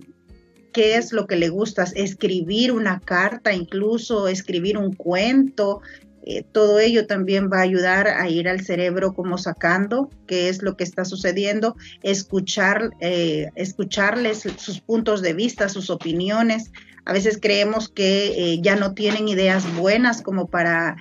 qué 0.74 0.96
es 0.96 1.14
lo 1.14 1.28
que 1.28 1.36
le 1.38 1.50
gusta, 1.50 1.86
escribir 1.96 2.72
una 2.72 3.00
carta, 3.00 3.54
incluso 3.54 4.28
escribir 4.28 4.78
un 4.78 4.94
cuento. 4.94 5.82
Eh, 6.26 6.44
todo 6.52 6.80
ello 6.80 7.06
también 7.06 7.50
va 7.52 7.60
a 7.60 7.64
ayudar 7.64 8.08
a 8.08 8.30
ir 8.30 8.48
al 8.48 8.62
cerebro 8.62 9.14
como 9.14 9.38
sacando 9.38 10.10
qué 10.26 10.50
es 10.50 10.62
lo 10.62 10.76
que 10.76 10.84
está 10.84 11.06
sucediendo, 11.06 11.76
escuchar, 12.02 12.92
eh, 13.02 13.50
escucharles 13.56 14.48
sus 14.58 14.80
puntos 14.80 15.22
de 15.22 15.34
vista, 15.34 15.70
sus 15.70 15.90
opiniones. 15.90 16.72
A 17.06 17.14
veces 17.14 17.40
creemos 17.42 17.90
que 17.90 18.54
eh, 18.54 18.62
ya 18.62 18.76
no 18.76 18.94
tienen 18.94 19.28
ideas 19.28 19.66
buenas 19.76 20.22
como 20.22 20.48
para 20.48 20.96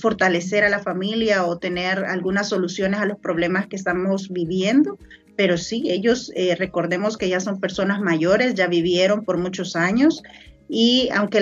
fortalecer 0.00 0.64
a 0.64 0.68
la 0.68 0.80
familia 0.80 1.46
o 1.46 1.58
tener 1.58 2.04
algunas 2.04 2.48
soluciones 2.48 3.00
a 3.00 3.06
los 3.06 3.18
problemas 3.18 3.66
que 3.68 3.76
estamos 3.76 4.28
viviendo, 4.30 4.98
pero 5.36 5.58
sí, 5.58 5.84
ellos 5.90 6.32
eh, 6.34 6.54
recordemos 6.56 7.16
que 7.16 7.28
ya 7.28 7.40
son 7.40 7.60
personas 7.60 8.00
mayores, 8.00 8.54
ya 8.54 8.66
vivieron 8.66 9.24
por 9.24 9.38
muchos 9.38 9.76
años 9.76 10.22
y 10.68 11.08
aunque 11.14 11.40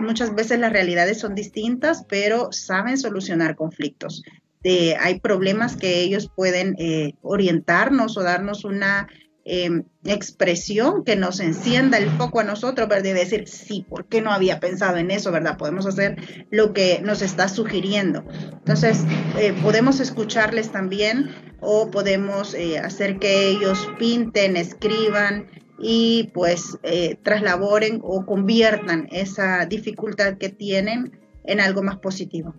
muchas 0.00 0.34
veces 0.34 0.58
las 0.58 0.72
realidades 0.72 1.20
son 1.20 1.34
distintas, 1.34 2.04
pero 2.08 2.50
saben 2.50 2.98
solucionar 2.98 3.54
conflictos. 3.54 4.22
Eh, 4.64 4.96
hay 4.98 5.20
problemas 5.20 5.76
que 5.76 6.00
ellos 6.00 6.30
pueden 6.34 6.74
eh, 6.78 7.14
orientarnos 7.20 8.16
o 8.16 8.22
darnos 8.22 8.64
una 8.64 9.08
Em, 9.46 9.84
expresión 10.06 11.04
que 11.04 11.16
nos 11.16 11.38
encienda 11.38 11.98
el 11.98 12.08
foco 12.12 12.40
a 12.40 12.44
nosotros, 12.44 12.88
¿verdad? 12.88 13.10
Y 13.10 13.12
decir, 13.12 13.46
sí, 13.46 13.84
¿por 13.86 14.06
qué 14.06 14.22
no 14.22 14.30
había 14.30 14.58
pensado 14.58 14.96
en 14.96 15.10
eso, 15.10 15.32
verdad? 15.32 15.58
Podemos 15.58 15.84
hacer 15.84 16.46
lo 16.50 16.72
que 16.72 17.02
nos 17.02 17.20
está 17.20 17.48
sugiriendo. 17.48 18.24
Entonces, 18.52 19.04
eh, 19.38 19.52
podemos 19.62 20.00
escucharles 20.00 20.72
también 20.72 21.34
o 21.60 21.90
podemos 21.90 22.54
eh, 22.54 22.78
hacer 22.78 23.18
que 23.18 23.48
ellos 23.48 23.86
pinten, 23.98 24.56
escriban 24.56 25.50
y 25.78 26.30
pues 26.32 26.78
eh, 26.82 27.18
traslaboren 27.22 28.00
o 28.02 28.24
conviertan 28.24 29.08
esa 29.12 29.66
dificultad 29.66 30.38
que 30.38 30.48
tienen 30.48 31.20
en 31.44 31.60
algo 31.60 31.82
más 31.82 31.98
positivo. 31.98 32.54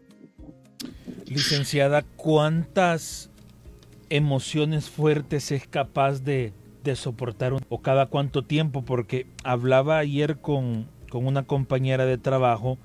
Licenciada, 1.25 2.03
¿cuántas 2.15 3.31
emociones 4.09 4.87
fuertes 4.87 5.51
es 5.51 5.65
capaz 5.67 6.23
de 6.23 6.53
de 6.85 6.95
soportar 6.95 7.53
o 7.53 7.81
cada 7.81 8.05
cuánto 8.05 8.43
tiempo, 8.43 8.83
porque 8.83 9.27
hablaba 9.43 9.97
ayer 9.97 10.37
con, 10.37 10.87
con 11.09 11.27
una 11.27 11.43
compañera 11.43 12.05
de 12.05 12.17
trabajo 12.17 12.77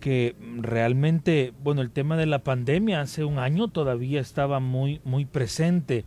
que 0.00 0.34
realmente, 0.58 1.52
bueno, 1.62 1.80
el 1.80 1.92
tema 1.92 2.16
de 2.16 2.26
la 2.26 2.40
pandemia 2.40 3.00
hace 3.00 3.24
un 3.24 3.38
año 3.38 3.68
todavía 3.68 4.20
estaba 4.20 4.58
muy, 4.58 5.00
muy 5.04 5.24
presente. 5.26 6.04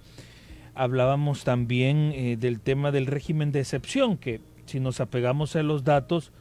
Hablábamos 0.74 1.46
también 1.46 2.12
eh, 2.14 2.36
del 2.38 2.60
tema 2.60 2.92
del 2.92 3.06
régimen 3.06 3.54
de 3.54 3.62
excepción, 3.62 4.18
que 4.18 4.42
si 4.66 4.82
nos 4.82 5.00
apegamos 5.00 5.56
a 5.56 5.64
los 5.64 5.86
datos, 5.86 6.34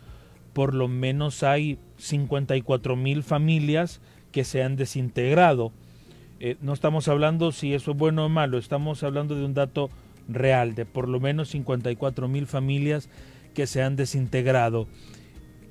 por 0.53 0.74
lo 0.74 0.88
menos 0.88 1.44
hay 1.44 1.79
54 1.98 2.96
mil 2.96 3.22
familias 3.22 4.00
que 4.33 4.42
se 4.42 4.64
han 4.64 4.74
desintegrado. 4.74 5.70
Eh, 6.40 6.57
no 6.61 6.72
estamos 6.72 7.07
hablando 7.07 7.53
si 7.53 7.72
eso 7.72 7.92
es 7.92 7.96
bueno 7.96 8.27
o 8.27 8.29
malo, 8.29 8.59
estamos 8.59 9.05
hablando 9.05 9.37
de 9.37 9.44
un 9.44 9.55
dato 9.55 9.90
real 10.28 10.74
de 10.74 10.87
por 10.87 11.08
lo 11.08 11.20
menos 11.20 11.50
54 11.50 12.28
mil 12.28 12.46
familias 12.46 13.08
que 13.54 13.66
se 13.66 13.82
han 13.82 13.96
desintegrado. 13.96 14.88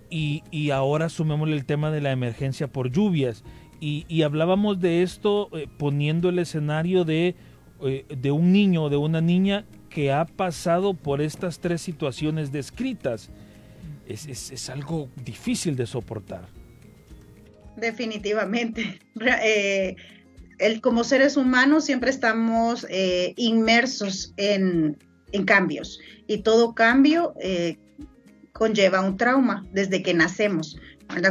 Y, 0.09 0.43
y, 0.51 0.69
ahora 0.69 1.09
sumémosle 1.09 1.55
el 1.55 1.65
tema 1.65 1.89
de 1.89 2.01
la 2.01 2.11
emergencia 2.11 2.67
por 2.67 2.91
lluvias. 2.91 3.43
Y, 3.79 4.05
y 4.07 4.21
hablábamos 4.21 4.79
de 4.79 5.01
esto 5.01 5.49
eh, 5.53 5.67
poniendo 5.77 6.29
el 6.29 6.37
escenario 6.37 7.03
de, 7.03 7.35
eh, 7.81 8.05
de 8.15 8.31
un 8.31 8.51
niño 8.51 8.83
o 8.83 8.89
de 8.89 8.97
una 8.97 9.21
niña 9.21 9.65
que 9.89 10.11
ha 10.11 10.25
pasado 10.25 10.93
por 10.93 11.19
estas 11.19 11.59
tres 11.59 11.81
situaciones 11.81 12.51
descritas. 12.51 13.31
Es, 14.07 14.27
es, 14.27 14.51
es 14.51 14.69
algo 14.69 15.09
difícil 15.25 15.75
de 15.75 15.87
soportar. 15.87 16.47
Definitivamente. 17.75 18.99
Eh, 19.45 19.95
el, 20.59 20.81
como 20.81 21.03
seres 21.03 21.37
humanos 21.37 21.85
siempre 21.85 22.09
estamos 22.09 22.85
eh, 22.89 23.33
inmersos 23.37 24.33
en, 24.37 24.97
cambios. 25.45 25.99
Y 26.27 26.39
todo 26.43 26.75
cambio 26.75 27.33
eh, 27.41 27.77
conlleva 28.53 29.01
un 29.01 29.17
trauma 29.17 29.65
desde 29.73 30.03
que 30.03 30.13
nacemos. 30.13 30.77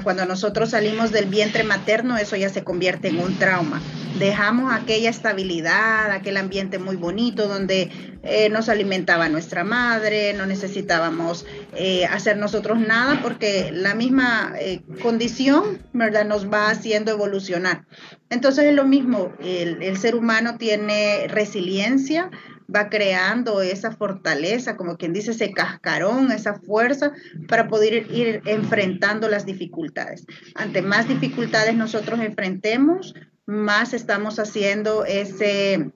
Cuando 0.05 0.27
nosotros 0.27 0.71
salimos 0.71 1.13
del 1.13 1.27
vientre 1.27 1.65
materno, 1.65 2.17
eso 2.17 2.37
ya 2.37 2.49
se 2.49 2.63
convierte 2.63 3.09
en 3.09 3.19
un 3.19 3.39
trauma. 3.39 3.81
Dejamos 4.19 4.73
aquella 4.73 5.11
estabilidad, 5.11 6.11
aquel 6.11 6.37
ambiente 6.37 6.79
muy 6.79 6.97
bonito 6.97 7.49
donde 7.49 7.91
eh, 8.23 8.49
nos 8.51 8.69
alimentaba 8.69 9.29
nuestra 9.29 9.65
madre, 9.65 10.35
no 10.35 10.47
necesitábamos 10.47 11.47
eh, 11.75 12.05
hacer 12.07 12.37
nosotros 12.37 12.79
nada 12.79 13.21
porque 13.23 13.71
la 13.73 13.95
misma 13.95 14.53
eh, 14.61 14.83
condición 15.03 15.79
¿verdad? 15.93 16.27
nos 16.27 16.53
va 16.53 16.71
haciendo 16.71 17.11
evolucionar. 17.11 17.85
Entonces 18.31 18.67
es 18.67 18.75
lo 18.75 18.85
mismo, 18.85 19.33
el, 19.41 19.83
el 19.83 19.97
ser 19.97 20.15
humano 20.15 20.57
tiene 20.59 21.27
resiliencia, 21.29 22.31
va 22.75 22.89
creando 22.89 23.63
esa 23.63 23.93
fortaleza, 23.93 24.77
como 24.77 24.97
quien 24.97 25.13
dice, 25.13 25.33
ese 25.33 25.53
cascarón, 25.53 26.31
esa 26.33 26.55
fuerza 26.55 27.13
para 27.49 27.69
poder 27.69 28.11
ir, 28.11 28.43
enfrentando 28.47 29.29
las 29.29 29.47
dificultades. 29.47 30.27
Ante 30.55 30.83
más 30.83 31.09
dificultades 31.09 31.75
nosotros 31.75 32.21
enfrentemos, 32.21 33.15
más 33.47 33.93
estamos 33.93 34.39
haciendo 34.39 35.05
ese, 35.05 35.91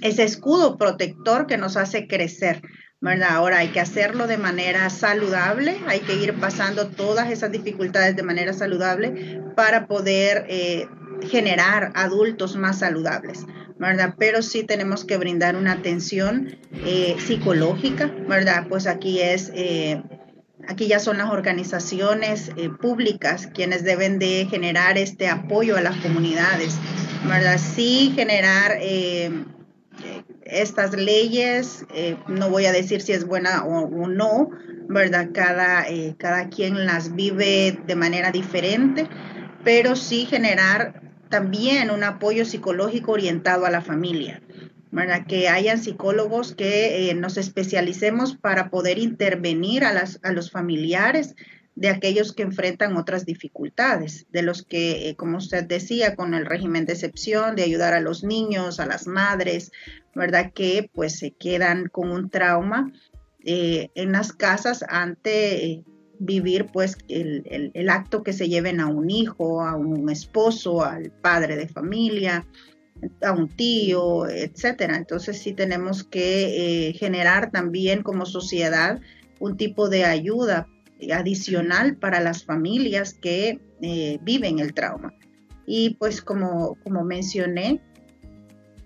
escudo 0.00 0.76
protector 0.76 1.46
que 1.46 1.58
nos 1.58 1.76
hace 1.76 2.06
crecer. 2.06 2.62
¿verdad? 3.00 3.30
Ahora 3.32 3.58
hay 3.58 3.68
que 3.68 3.80
hacerlo 3.80 4.26
de 4.26 4.38
manera 4.38 4.88
saludable, 4.88 5.78
hay 5.86 6.00
que 6.00 6.14
ir 6.14 6.32
pasando 6.40 6.88
todas 6.88 7.30
esas 7.30 7.52
dificultades 7.52 8.16
de 8.16 8.22
manera 8.22 8.54
saludable 8.54 9.42
para 9.54 9.86
poder 9.86 10.46
eh, 10.48 10.88
generar 11.28 11.92
adultos 11.94 12.56
más 12.56 12.78
saludables. 12.78 13.44
¿Verdad? 13.84 14.14
Pero 14.18 14.42
sí 14.42 14.64
tenemos 14.64 15.04
que 15.04 15.18
brindar 15.18 15.56
una 15.56 15.72
atención 15.72 16.56
eh, 16.84 17.16
psicológica, 17.18 18.10
¿verdad? 18.28 18.66
Pues 18.68 18.86
aquí 18.86 19.20
es... 19.20 19.52
Eh, 19.54 20.02
aquí 20.66 20.86
ya 20.86 20.98
son 20.98 21.18
las 21.18 21.30
organizaciones 21.30 22.50
eh, 22.56 22.70
públicas 22.70 23.48
quienes 23.52 23.84
deben 23.84 24.18
de 24.18 24.46
generar 24.48 24.96
este 24.96 25.28
apoyo 25.28 25.76
a 25.76 25.82
las 25.82 25.96
comunidades, 25.96 26.78
¿verdad? 27.28 27.58
Sí 27.58 28.12
generar 28.16 28.78
estas 30.44 30.94
leyes, 30.94 31.84
no 32.28 32.48
voy 32.48 32.64
a 32.64 32.72
decir 32.72 33.02
si 33.02 33.12
es 33.12 33.26
buena 33.26 33.64
o, 33.64 34.08
no, 34.08 34.50
¿verdad? 34.88 35.28
Cada, 35.34 35.84
cada 36.16 36.48
quien 36.48 36.86
las 36.86 37.14
vive 37.14 37.78
de 37.86 37.94
manera 37.94 38.30
diferente, 38.30 39.06
pero 39.64 39.96
sí 39.96 40.24
generar 40.24 41.03
también 41.28 41.90
un 41.90 42.04
apoyo 42.04 42.44
psicológico 42.44 43.12
orientado 43.12 43.66
a 43.66 43.70
la 43.70 43.80
familia, 43.80 44.42
para 44.94 45.24
que 45.24 45.48
hayan 45.48 45.82
psicólogos 45.82 46.54
que 46.54 47.10
eh, 47.10 47.14
nos 47.14 47.36
especialicemos 47.36 48.36
para 48.36 48.70
poder 48.70 48.98
intervenir 48.98 49.84
a, 49.84 49.92
las, 49.92 50.20
a 50.22 50.32
los 50.32 50.50
familiares 50.50 51.34
de 51.76 51.88
aquellos 51.88 52.32
que 52.32 52.44
enfrentan 52.44 52.96
otras 52.96 53.26
dificultades, 53.26 54.26
de 54.30 54.42
los 54.42 54.62
que, 54.62 55.08
eh, 55.08 55.16
como 55.16 55.38
usted 55.38 55.64
decía, 55.64 56.14
con 56.14 56.34
el 56.34 56.46
régimen 56.46 56.86
de 56.86 56.92
excepción, 56.92 57.56
de 57.56 57.64
ayudar 57.64 57.94
a 57.94 58.00
los 58.00 58.22
niños, 58.22 58.78
a 58.78 58.86
las 58.86 59.06
madres, 59.06 59.72
¿verdad? 60.14 60.52
Que 60.54 60.88
pues 60.92 61.18
se 61.18 61.32
quedan 61.32 61.88
con 61.88 62.10
un 62.10 62.30
trauma 62.30 62.92
eh, 63.44 63.90
en 63.94 64.12
las 64.12 64.32
casas 64.32 64.84
ante 64.88 65.84
vivir 66.18 66.66
pues 66.72 66.96
el, 67.08 67.70
el, 67.74 67.88
acto 67.88 68.22
que 68.22 68.32
se 68.32 68.48
lleven 68.48 68.80
a 68.80 68.86
un 68.86 69.10
hijo, 69.10 69.62
a 69.62 69.76
un 69.76 70.08
esposo, 70.10 70.82
al 70.82 71.10
padre 71.10 71.56
de 71.56 71.68
familia, 71.68 72.46
a 73.22 73.32
un 73.32 73.48
tío, 73.48 74.28
etcétera. 74.28 74.96
Entonces 74.96 75.38
sí 75.38 75.52
tenemos 75.52 76.04
que 76.04 76.88
eh, 76.88 76.92
generar 76.94 77.50
también 77.50 78.02
como 78.02 78.26
sociedad 78.26 79.00
un 79.40 79.56
tipo 79.56 79.88
de 79.88 80.04
ayuda 80.04 80.68
adicional 81.12 81.96
para 81.96 82.20
las 82.20 82.44
familias 82.44 83.14
que 83.14 83.60
eh, 83.82 84.18
viven 84.22 84.58
el 84.58 84.72
trauma. 84.74 85.12
Y 85.66 85.96
pues 85.96 86.22
como, 86.22 86.76
como 86.84 87.04
mencioné, 87.04 87.80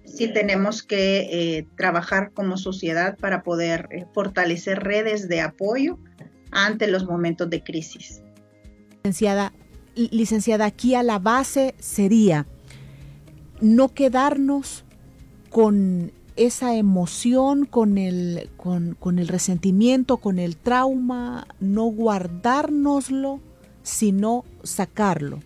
sí 0.04 0.32
tenemos 0.32 0.82
que 0.82 1.28
eh, 1.30 1.66
trabajar 1.76 2.32
como 2.32 2.56
sociedad 2.56 3.16
para 3.18 3.42
poder 3.42 3.88
fortalecer 4.14 4.80
redes 4.82 5.28
de 5.28 5.40
apoyo 5.40 5.98
ante 6.50 6.86
los 6.86 7.06
momentos 7.06 7.48
de 7.50 7.62
crisis. 7.62 8.22
Licenciada, 9.04 9.52
licenciada, 9.94 10.66
aquí 10.66 10.94
a 10.94 11.02
la 11.02 11.18
base 11.18 11.74
sería 11.78 12.46
no 13.60 13.88
quedarnos 13.88 14.84
con 15.50 16.12
esa 16.36 16.76
emoción, 16.76 17.64
con 17.64 17.98
el, 17.98 18.50
con, 18.56 18.96
con 18.98 19.18
el 19.18 19.28
resentimiento, 19.28 20.18
con 20.18 20.38
el 20.38 20.56
trauma, 20.56 21.48
no 21.58 21.84
guardárnoslo, 21.86 23.40
sino 23.82 24.44
sacarlo. 24.62 25.40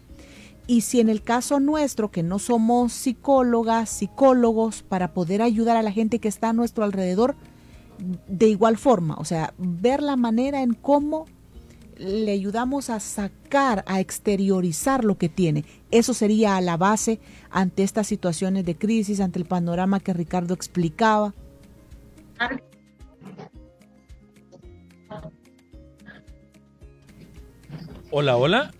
Y 0.67 0.83
si 0.83 1.01
en 1.01 1.09
el 1.09 1.23
caso 1.23 1.61
nuestro, 1.61 2.11
que 2.11 2.23
no 2.23 2.39
somos 2.39 2.93
psicólogas, 2.93 3.91
psicólogos, 3.91 4.83
para 4.83 5.13
poder 5.13 5.43
ayudar 5.43 5.77
a 5.77 5.83
la 5.83 5.93
gente 5.93 6.19
que 6.19 6.29
está 6.29 6.51
a 6.51 6.53
nuestro 6.53 6.85
alrededor, 6.85 7.37
de 8.27 8.49
igual 8.49 8.77
forma, 8.77 9.15
o 9.19 9.25
sea, 9.25 9.55
ver 9.59 10.03
la 10.03 10.17
manera 10.17 10.63
en 10.63 10.75
cómo 10.75 11.27
le 11.97 12.33
ayudamos 12.33 12.91
a 12.91 12.99
sacar, 12.99 13.85
a 13.87 14.01
exteriorizar 14.01 15.05
lo 15.05 15.19
que 15.19 15.29
tiene. 15.29 15.65
Eso 15.91 16.15
sería 16.15 16.57
a 16.57 16.61
la 16.61 16.77
base 16.77 17.21
ante 17.51 17.83
estas 17.83 18.07
situaciones 18.07 18.65
de 18.65 18.77
crisis, 18.77 19.21
ante 19.21 19.39
el 19.39 19.45
panorama 19.45 20.01
que 20.01 20.13
Ricardo 20.13 20.55
explicaba. 20.55 21.33
Hola, 28.11 28.37
hola. 28.37 28.73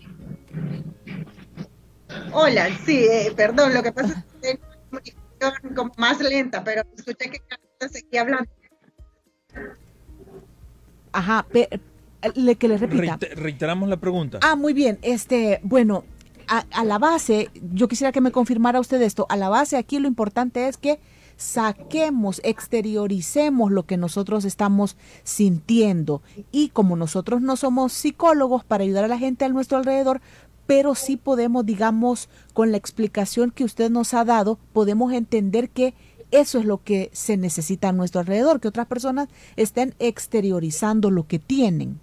Hola, 2.33 2.67
sí, 2.85 3.05
eh, 3.05 3.31
perdón, 3.35 3.73
lo 3.73 3.83
que 3.83 3.91
pasa 3.91 4.25
es 4.41 4.57
que 4.57 4.59
tengo 5.37 5.75
como 5.75 5.91
más 5.97 6.19
lenta, 6.19 6.63
pero 6.63 6.83
escuché 6.97 7.29
que 7.29 7.89
seguía 7.89 8.21
hablando. 8.21 8.49
Ajá, 11.11 11.45
le, 12.35 12.55
que 12.55 12.67
le 12.67 12.77
repita. 12.77 13.19
reiteramos 13.35 13.89
la 13.89 13.97
pregunta. 13.97 14.39
Ah, 14.41 14.55
muy 14.55 14.73
bien. 14.73 14.97
Este, 15.01 15.59
bueno, 15.63 16.03
a, 16.47 16.83
la 16.83 16.97
base, 16.97 17.49
yo 17.73 17.87
quisiera 17.87 18.11
que 18.11 18.21
me 18.21 18.31
confirmara 18.31 18.79
usted 18.79 19.01
esto. 19.01 19.25
A 19.29 19.37
la 19.37 19.49
base 19.49 19.77
aquí 19.77 19.99
lo 19.99 20.07
importante 20.07 20.67
es 20.67 20.77
que 20.77 20.99
saquemos, 21.37 22.41
exterioricemos 22.43 23.71
lo 23.71 23.83
que 23.83 23.97
nosotros 23.97 24.45
estamos 24.45 24.97
sintiendo. 25.23 26.21
Y 26.51 26.69
como 26.69 26.95
nosotros 26.95 27.41
no 27.41 27.55
somos 27.55 27.93
psicólogos 27.93 28.63
para 28.63 28.83
ayudar 28.83 29.05
a 29.05 29.09
la 29.09 29.17
gente 29.17 29.45
a 29.45 29.49
nuestro 29.49 29.77
alrededor, 29.77 30.21
pero 30.65 30.95
sí 30.95 31.17
podemos, 31.17 31.65
digamos, 31.65 32.29
con 32.53 32.71
la 32.71 32.77
explicación 32.77 33.51
que 33.51 33.65
usted 33.65 33.89
nos 33.89 34.13
ha 34.13 34.23
dado, 34.23 34.57
podemos 34.71 35.11
entender 35.11 35.69
que 35.69 35.93
eso 36.33 36.59
es 36.59 36.65
lo 36.65 36.83
que 36.83 37.09
se 37.13 37.37
necesita 37.37 37.89
a 37.89 37.91
nuestro 37.93 38.21
alrededor, 38.21 38.59
que 38.59 38.67
otras 38.67 38.87
personas 38.87 39.29
estén 39.55 39.95
exteriorizando 39.99 41.11
lo 41.11 41.27
que 41.27 41.39
tienen. 41.39 41.99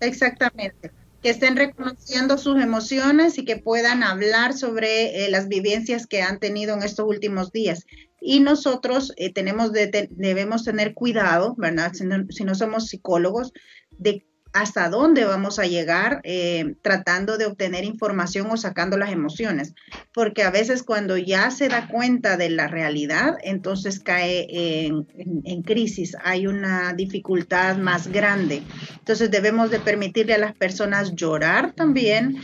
Exactamente, 0.00 0.92
que 1.22 1.30
estén 1.30 1.56
reconociendo 1.56 2.38
sus 2.38 2.62
emociones 2.62 3.38
y 3.38 3.44
que 3.44 3.56
puedan 3.56 4.02
hablar 4.02 4.52
sobre 4.52 5.24
eh, 5.24 5.30
las 5.30 5.48
vivencias 5.48 6.06
que 6.06 6.22
han 6.22 6.38
tenido 6.38 6.74
en 6.74 6.82
estos 6.82 7.06
últimos 7.06 7.52
días. 7.52 7.86
Y 8.20 8.40
nosotros 8.40 9.12
eh, 9.16 9.32
tenemos 9.32 9.72
debemos 9.72 10.64
tener 10.64 10.94
cuidado, 10.94 11.54
¿verdad? 11.58 11.92
Si 11.94 12.04
no, 12.04 12.26
si 12.30 12.44
no 12.44 12.54
somos 12.54 12.88
psicólogos, 12.88 13.52
de 13.98 14.26
hasta 14.56 14.88
dónde 14.88 15.26
vamos 15.26 15.58
a 15.58 15.66
llegar 15.66 16.20
eh, 16.24 16.76
tratando 16.80 17.36
de 17.36 17.44
obtener 17.44 17.84
información 17.84 18.48
o 18.50 18.56
sacando 18.56 18.96
las 18.96 19.12
emociones, 19.12 19.74
porque 20.14 20.44
a 20.44 20.50
veces 20.50 20.82
cuando 20.82 21.18
ya 21.18 21.50
se 21.50 21.68
da 21.68 21.88
cuenta 21.88 22.38
de 22.38 22.48
la 22.48 22.66
realidad, 22.66 23.36
entonces 23.42 24.00
cae 24.00 24.46
en, 24.50 25.06
en, 25.44 25.62
crisis, 25.62 26.16
hay 26.24 26.46
una 26.46 26.94
dificultad 26.94 27.76
más 27.76 28.08
grande. 28.08 28.62
Entonces 28.98 29.30
debemos 29.30 29.70
de 29.70 29.78
permitirle 29.78 30.32
a 30.32 30.38
las 30.38 30.54
personas 30.54 31.14
llorar 31.14 31.72
también, 31.72 32.38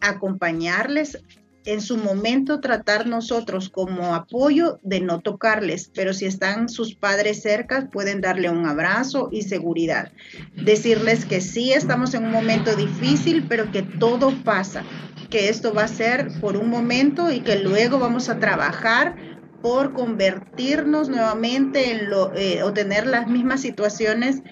acompañarles 0.00 1.18
en 1.66 1.80
su 1.80 1.96
momento 1.96 2.60
tratar 2.60 3.06
nosotros 3.06 3.68
como 3.68 4.14
apoyo 4.14 4.78
de 4.82 5.00
no 5.00 5.20
tocarles, 5.20 5.90
pero 5.94 6.14
si 6.14 6.24
están 6.24 6.68
sus 6.68 6.94
padres 6.94 7.42
cerca, 7.42 7.90
pueden 7.90 8.20
darle 8.20 8.48
un 8.50 8.66
abrazo 8.66 9.28
y 9.32 9.42
seguridad. 9.42 10.12
Decirles 10.54 11.24
que 11.24 11.40
sí 11.40 11.72
estamos 11.72 12.14
en 12.14 12.24
un 12.24 12.30
momento 12.30 12.74
difícil, 12.76 13.46
pero 13.48 13.70
que 13.72 13.82
todo 13.82 14.32
pasa, 14.44 14.84
que 15.28 15.48
esto 15.48 15.74
va 15.74 15.84
a 15.84 15.88
ser 15.88 16.28
por 16.40 16.56
un 16.56 16.70
momento 16.70 17.32
y 17.32 17.40
que 17.40 17.58
luego 17.58 17.98
vamos 17.98 18.28
a 18.28 18.38
trabajar 18.38 19.16
por 19.60 19.92
convertirnos 19.92 21.08
nuevamente 21.08 21.90
en 21.90 22.10
lo, 22.10 22.32
eh, 22.36 22.62
o 22.62 22.72
tener 22.72 23.06
las 23.06 23.26
mismas 23.26 23.60
situaciones 23.60 24.42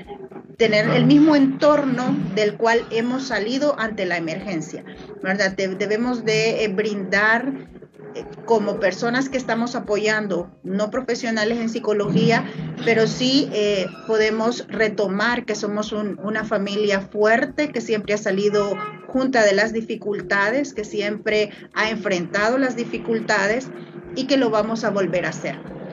tener 0.57 0.89
el 0.91 1.07
mismo 1.07 1.37
entorno 1.37 2.17
del 2.35 2.57
cual 2.57 2.87
hemos 2.91 3.27
salido 3.27 3.79
ante 3.79 4.07
la 4.07 4.17
emergencia, 4.17 4.85
¿verdad? 5.23 5.53
debemos 5.53 6.25
de 6.25 6.65
eh, 6.65 6.69
brindar 6.69 7.53
eh, 8.15 8.25
como 8.45 8.79
personas 8.79 9.29
que 9.29 9.37
estamos 9.37 9.75
apoyando, 9.75 10.51
no 10.63 10.91
profesionales 10.91 11.59
en 11.59 11.69
psicología, 11.69 12.45
pero 12.85 13.07
sí 13.07 13.49
eh, 13.53 13.87
podemos 14.07 14.67
retomar 14.69 15.45
que 15.45 15.55
somos 15.55 15.93
una 15.93 16.45
familia 16.45 17.01
fuerte, 17.01 17.71
que 17.71 17.81
siempre 17.81 18.15
ha 18.15 18.19
salido 18.19 18.77
junta 19.09 19.45
de 19.45 19.55
las 19.55 19.73
dificultades, 19.73 20.75
que 20.75 20.85
siempre 20.85 21.51
ha 21.75 21.91
enfrentado 21.91 22.59
las 22.59 22.77
dificultades 22.77 23.69
y 24.15 24.27
que 24.27 24.37
lo 24.37 24.51
vamos 24.51 24.85
a 24.85 24.91
volver 24.91 25.27
a 25.27 25.31
hacer 25.31 25.84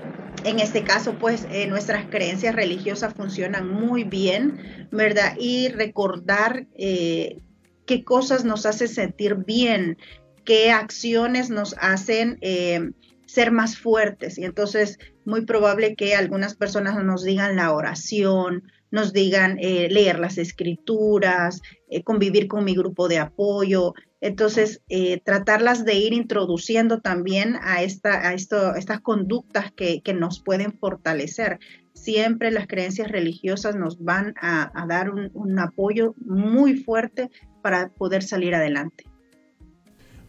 en 0.43 0.59
este 0.59 0.83
caso, 0.83 1.15
pues 1.19 1.45
eh, 1.51 1.67
nuestras 1.67 2.05
creencias 2.09 2.55
religiosas 2.55 3.13
funcionan 3.13 3.67
muy 3.67 4.03
bien, 4.03 4.87
¿verdad? 4.91 5.35
Y 5.39 5.69
recordar 5.69 6.67
eh, 6.75 7.37
qué 7.85 8.03
cosas 8.03 8.45
nos 8.45 8.65
hacen 8.65 8.87
sentir 8.87 9.35
bien, 9.35 9.97
qué 10.43 10.71
acciones 10.71 11.49
nos 11.49 11.75
hacen 11.79 12.37
eh, 12.41 12.91
ser 13.25 13.51
más 13.51 13.77
fuertes. 13.77 14.37
Y 14.37 14.45
entonces, 14.45 14.97
muy 15.25 15.45
probable 15.45 15.95
que 15.95 16.15
algunas 16.15 16.55
personas 16.55 17.01
nos 17.03 17.23
digan 17.23 17.55
la 17.55 17.71
oración, 17.73 18.63
nos 18.89 19.13
digan 19.13 19.55
leer 19.55 20.19
las 20.19 20.37
escrituras, 20.37 21.61
convivir 22.03 22.49
con 22.49 22.65
mi 22.65 22.75
grupo 22.75 23.07
de 23.07 23.19
apoyo, 23.19 23.93
entonces, 24.21 24.83
eh, 24.87 25.19
tratarlas 25.25 25.83
de 25.83 25.95
ir 25.95 26.13
introduciendo 26.13 26.99
también 26.99 27.55
a, 27.63 27.81
esta, 27.81 28.27
a 28.27 28.35
esto, 28.35 28.75
estas 28.75 29.01
conductas 29.01 29.71
que, 29.71 30.01
nos 30.13 30.39
pueden 30.41 30.77
fortalecer. 30.77 31.59
Siempre 31.93 32.51
las 32.51 32.67
creencias 32.67 33.09
religiosas 33.09 33.75
nos 33.75 34.03
van 34.03 34.35
a, 34.39 34.71
dar 34.87 35.09
un, 35.09 35.59
apoyo 35.59 36.13
muy 36.23 36.75
fuerte 36.75 37.31
para 37.63 37.89
poder 37.89 38.21
salir 38.21 38.53
adelante. 38.53 39.05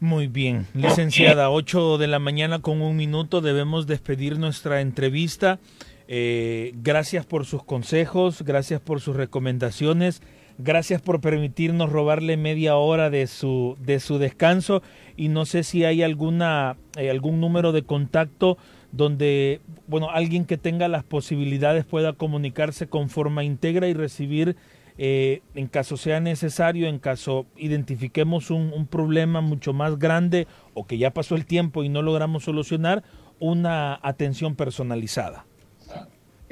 Muy 0.00 0.26
bien, 0.26 0.66
licenciada, 0.74 1.50
8 1.50 1.98
de 1.98 2.07
la 2.07 2.18
mañana 2.18 2.61
con 2.61 2.81
un 2.81 2.96
minuto 2.96 3.40
debemos 3.40 3.87
despedir 3.87 4.38
nuestra 4.38 4.81
entrevista. 4.81 5.61
Eh, 6.09 6.72
gracias 6.76 7.26
por 7.26 7.44
sus 7.44 7.62
consejos, 7.62 8.42
gracias 8.42 8.81
por 8.81 9.00
sus 9.00 9.16
recomendaciones, 9.16 10.22
gracias 10.59 11.01
por 11.01 11.21
permitirnos 11.21 11.91
robarle 11.91 12.37
media 12.37 12.77
hora 12.77 13.11
de 13.11 13.27
su, 13.27 13.77
de 13.81 14.01
su 14.01 14.19
descanso 14.19 14.83
y 15.17 15.29
no 15.29 15.45
sé 15.45 15.62
si 15.62 15.85
hay 15.85 16.03
alguna, 16.03 16.77
eh, 16.97 17.11
algún 17.11 17.41
número 17.41 17.73
de 17.73 17.83
contacto 17.83 18.59
donde 18.93 19.61
bueno, 19.87 20.11
alguien 20.11 20.45
que 20.45 20.59
tenga 20.59 20.88
las 20.88 21.05
posibilidades 21.05 21.85
pueda 21.85 22.12
comunicarse 22.12 22.87
con 22.87 23.09
forma 23.09 23.45
íntegra 23.45 23.88
y 23.88 23.95
recibir 23.95 24.57
eh, 24.99 25.41
en 25.55 25.69
caso 25.69 25.97
sea 25.97 26.21
necesario, 26.21 26.87
en 26.87 26.99
caso 26.99 27.47
identifiquemos 27.57 28.51
un, 28.51 28.73
un, 28.75 28.87
problema 28.87 29.41
mucho 29.41 29.73
más 29.73 29.99
grande 29.99 30.47
o 30.75 30.87
que 30.87 30.99
ya 30.99 31.12
pasó 31.12 31.35
el 31.35 31.47
tiempo 31.47 31.83
y 31.83 31.88
no 31.88 32.03
logramos 32.03 32.45
solucionar, 32.45 33.03
una 33.38 33.99
atención 34.03 34.55
personalizada. 34.55 35.47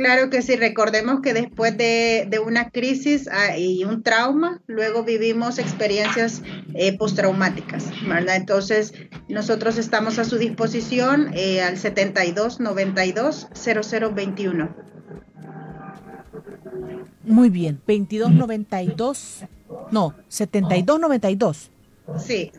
Claro 0.01 0.31
que 0.31 0.41
sí, 0.41 0.57
recordemos 0.57 1.21
que 1.21 1.35
después 1.35 1.77
de, 1.77 2.27
de 2.27 2.39
una 2.39 2.71
crisis 2.71 3.29
ah, 3.31 3.59
y 3.59 3.85
un 3.85 4.03
trauma, 4.03 4.63
luego 4.67 5.05
vivimos 5.05 5.59
experiencias 5.59 6.41
eh, 6.73 6.97
postraumáticas, 6.97 7.85
¿verdad? 8.09 8.37
Entonces, 8.37 8.95
nosotros 9.29 9.77
estamos 9.77 10.19
a 10.19 10.25
su 10.25 10.39
disposición 10.39 11.33
eh, 11.35 11.61
al 11.61 11.77
72 11.77 12.61
92 12.61 13.49
0021. 13.53 14.75
Muy 17.25 17.51
bien, 17.51 17.79
2292, 17.87 19.45
no, 19.91 20.15
7292. 20.29 21.71
Sí. 22.17 22.53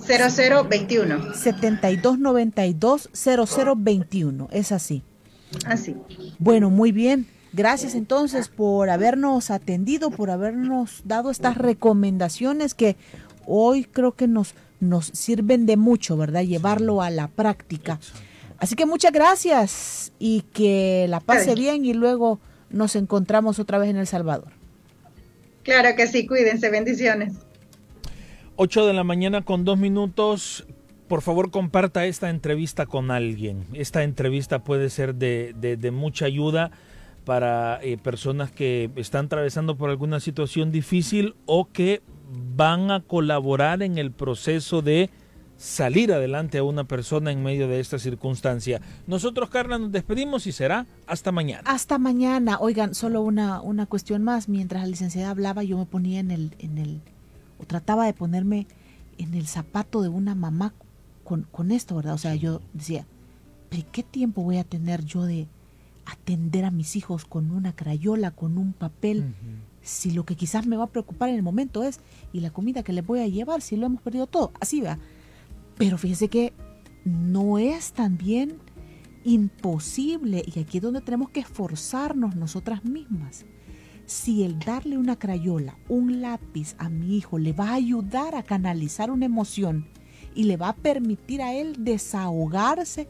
0021. 0.00 1.34
7292 1.34 3.10
0021, 3.12 4.48
es 4.50 4.72
así. 4.72 5.04
Así. 5.66 5.96
Bueno, 6.38 6.70
muy 6.70 6.92
bien. 6.92 7.26
Gracias 7.52 7.94
entonces 7.94 8.48
por 8.48 8.90
habernos 8.90 9.50
atendido, 9.50 10.10
por 10.10 10.30
habernos 10.30 11.02
dado 11.04 11.30
estas 11.30 11.56
recomendaciones 11.56 12.74
que 12.74 12.96
hoy 13.46 13.84
creo 13.84 14.12
que 14.12 14.26
nos, 14.26 14.54
nos 14.80 15.06
sirven 15.06 15.64
de 15.64 15.76
mucho, 15.76 16.16
¿verdad? 16.16 16.42
Llevarlo 16.42 17.00
a 17.00 17.10
la 17.10 17.28
práctica. 17.28 18.00
Así 18.58 18.74
que 18.74 18.86
muchas 18.86 19.12
gracias 19.12 20.12
y 20.18 20.42
que 20.52 21.06
la 21.08 21.20
pase 21.20 21.54
bien 21.54 21.84
y 21.84 21.94
luego 21.94 22.40
nos 22.70 22.96
encontramos 22.96 23.58
otra 23.58 23.78
vez 23.78 23.90
en 23.90 23.98
El 23.98 24.06
Salvador. 24.06 24.52
Claro 25.62 25.94
que 25.96 26.06
sí, 26.06 26.26
cuídense, 26.26 26.70
bendiciones. 26.70 27.34
8 28.56 28.86
de 28.86 28.92
la 28.92 29.04
mañana 29.04 29.44
con 29.44 29.64
dos 29.64 29.78
minutos 29.78 30.66
por 31.08 31.22
favor 31.22 31.50
comparta 31.50 32.06
esta 32.06 32.30
entrevista 32.30 32.86
con 32.86 33.10
alguien. 33.10 33.66
Esta 33.74 34.02
entrevista 34.02 34.64
puede 34.64 34.90
ser 34.90 35.14
de, 35.14 35.52
de, 35.54 35.90
mucha 35.90 36.26
ayuda 36.26 36.70
para 37.24 37.82
eh, 37.82 37.98
personas 37.98 38.50
que 38.50 38.90
están 38.96 39.26
atravesando 39.26 39.76
por 39.76 39.90
alguna 39.90 40.20
situación 40.20 40.72
difícil 40.72 41.34
o 41.46 41.70
que 41.70 42.02
van 42.56 42.90
a 42.90 43.00
colaborar 43.00 43.82
en 43.82 43.98
el 43.98 44.12
proceso 44.12 44.82
de 44.82 45.10
salir 45.56 46.12
adelante 46.12 46.58
a 46.58 46.64
una 46.64 46.84
persona 46.84 47.30
en 47.30 47.42
medio 47.42 47.68
de 47.68 47.80
esta 47.80 47.98
circunstancia. 47.98 48.80
Nosotros, 49.06 49.50
Carla, 49.50 49.78
nos 49.78 49.92
despedimos 49.92 50.46
y 50.46 50.52
será 50.52 50.86
hasta 51.06 51.32
mañana. 51.32 51.62
Hasta 51.66 51.98
mañana. 51.98 52.58
Oigan, 52.60 52.94
solo 52.94 53.22
una, 53.22 53.60
una 53.60 53.86
cuestión 53.86 54.24
más. 54.24 54.48
Mientras 54.48 54.82
la 54.82 54.88
licenciada 54.88 55.30
hablaba, 55.30 55.62
yo 55.62 55.78
me 55.78 55.86
ponía 55.86 56.20
en 56.20 56.30
el, 56.30 56.54
en 56.58 56.78
el, 56.78 57.00
o 57.58 57.64
trataba 57.66 58.06
de 58.06 58.14
ponerme 58.14 58.66
en 59.18 59.34
el 59.34 59.46
zapato 59.46 60.02
de 60.02 60.08
una 60.08 60.34
mamá 60.34 60.74
con, 61.24 61.70
esto, 61.70 61.96
¿verdad? 61.96 62.14
O 62.14 62.18
sea, 62.18 62.34
yo 62.34 62.60
decía, 62.72 63.06
¿qué 63.92 64.02
tiempo 64.02 64.42
voy 64.42 64.58
a 64.58 64.64
tener 64.64 65.04
yo 65.04 65.24
de 65.24 65.48
atender 66.06 66.64
a 66.64 66.70
mis 66.70 66.96
hijos 66.96 67.24
con 67.24 67.50
una 67.50 67.74
crayola, 67.74 68.30
con 68.30 68.58
un 68.58 68.72
papel? 68.72 69.34
Si 69.82 70.10
lo 70.12 70.24
que 70.24 70.36
quizás 70.36 70.66
me 70.66 70.76
va 70.76 70.84
a 70.84 70.90
preocupar 70.90 71.28
en 71.28 71.36
el 71.36 71.42
momento 71.42 71.82
es, 71.82 72.00
¿y 72.32 72.40
la 72.40 72.50
comida 72.50 72.82
que 72.82 72.92
les 72.92 73.04
voy 73.04 73.20
a 73.20 73.26
llevar? 73.26 73.60
Si 73.62 73.76
lo 73.76 73.86
hemos 73.86 74.00
perdido 74.00 74.26
todo, 74.26 74.52
así 74.60 74.80
va. 74.80 74.98
Pero 75.76 75.98
fíjese 75.98 76.28
que 76.28 76.52
no 77.04 77.58
es 77.58 77.92
también 77.92 78.58
imposible, 79.24 80.44
y 80.46 80.58
aquí 80.60 80.78
es 80.78 80.82
donde 80.82 81.00
tenemos 81.00 81.30
que 81.30 81.40
esforzarnos 81.40 82.36
nosotras 82.36 82.84
mismas. 82.84 83.44
Si 84.06 84.44
el 84.44 84.58
darle 84.58 84.98
una 84.98 85.18
crayola, 85.18 85.78
un 85.88 86.20
lápiz 86.20 86.74
a 86.78 86.90
mi 86.90 87.16
hijo 87.16 87.38
le 87.38 87.54
va 87.54 87.70
a 87.70 87.74
ayudar 87.74 88.34
a 88.34 88.42
canalizar 88.42 89.10
una 89.10 89.24
emoción, 89.24 89.86
y 90.34 90.44
le 90.44 90.56
va 90.56 90.70
a 90.70 90.76
permitir 90.76 91.42
a 91.42 91.54
él 91.54 91.76
desahogarse, 91.78 93.08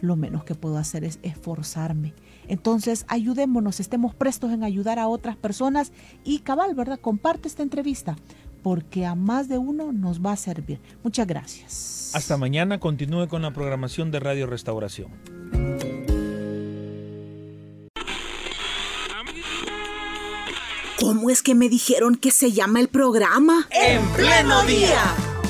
lo 0.00 0.16
menos 0.16 0.44
que 0.44 0.54
puedo 0.54 0.78
hacer 0.78 1.04
es 1.04 1.18
esforzarme. 1.22 2.14
Entonces, 2.48 3.04
ayudémonos, 3.08 3.80
estemos 3.80 4.14
prestos 4.14 4.52
en 4.52 4.62
ayudar 4.62 4.98
a 4.98 5.08
otras 5.08 5.36
personas 5.36 5.92
y 6.24 6.40
cabal, 6.40 6.74
¿verdad? 6.74 7.00
Comparte 7.00 7.48
esta 7.48 7.62
entrevista 7.62 8.16
porque 8.62 9.06
a 9.06 9.14
más 9.14 9.48
de 9.48 9.58
uno 9.58 9.92
nos 9.92 10.20
va 10.20 10.32
a 10.32 10.36
servir. 10.36 10.80
Muchas 11.04 11.26
gracias. 11.26 12.10
Hasta 12.14 12.36
mañana, 12.36 12.80
continúe 12.80 13.28
con 13.28 13.42
la 13.42 13.52
programación 13.52 14.10
de 14.10 14.18
Radio 14.18 14.46
Restauración. 14.46 15.12
¿Cómo 20.98 21.30
es 21.30 21.42
que 21.42 21.54
me 21.54 21.68
dijeron 21.68 22.16
que 22.16 22.32
se 22.32 22.50
llama 22.50 22.80
el 22.80 22.88
programa? 22.88 23.68
En 23.70 24.04
pleno 24.08 24.64
día. 24.64 25.35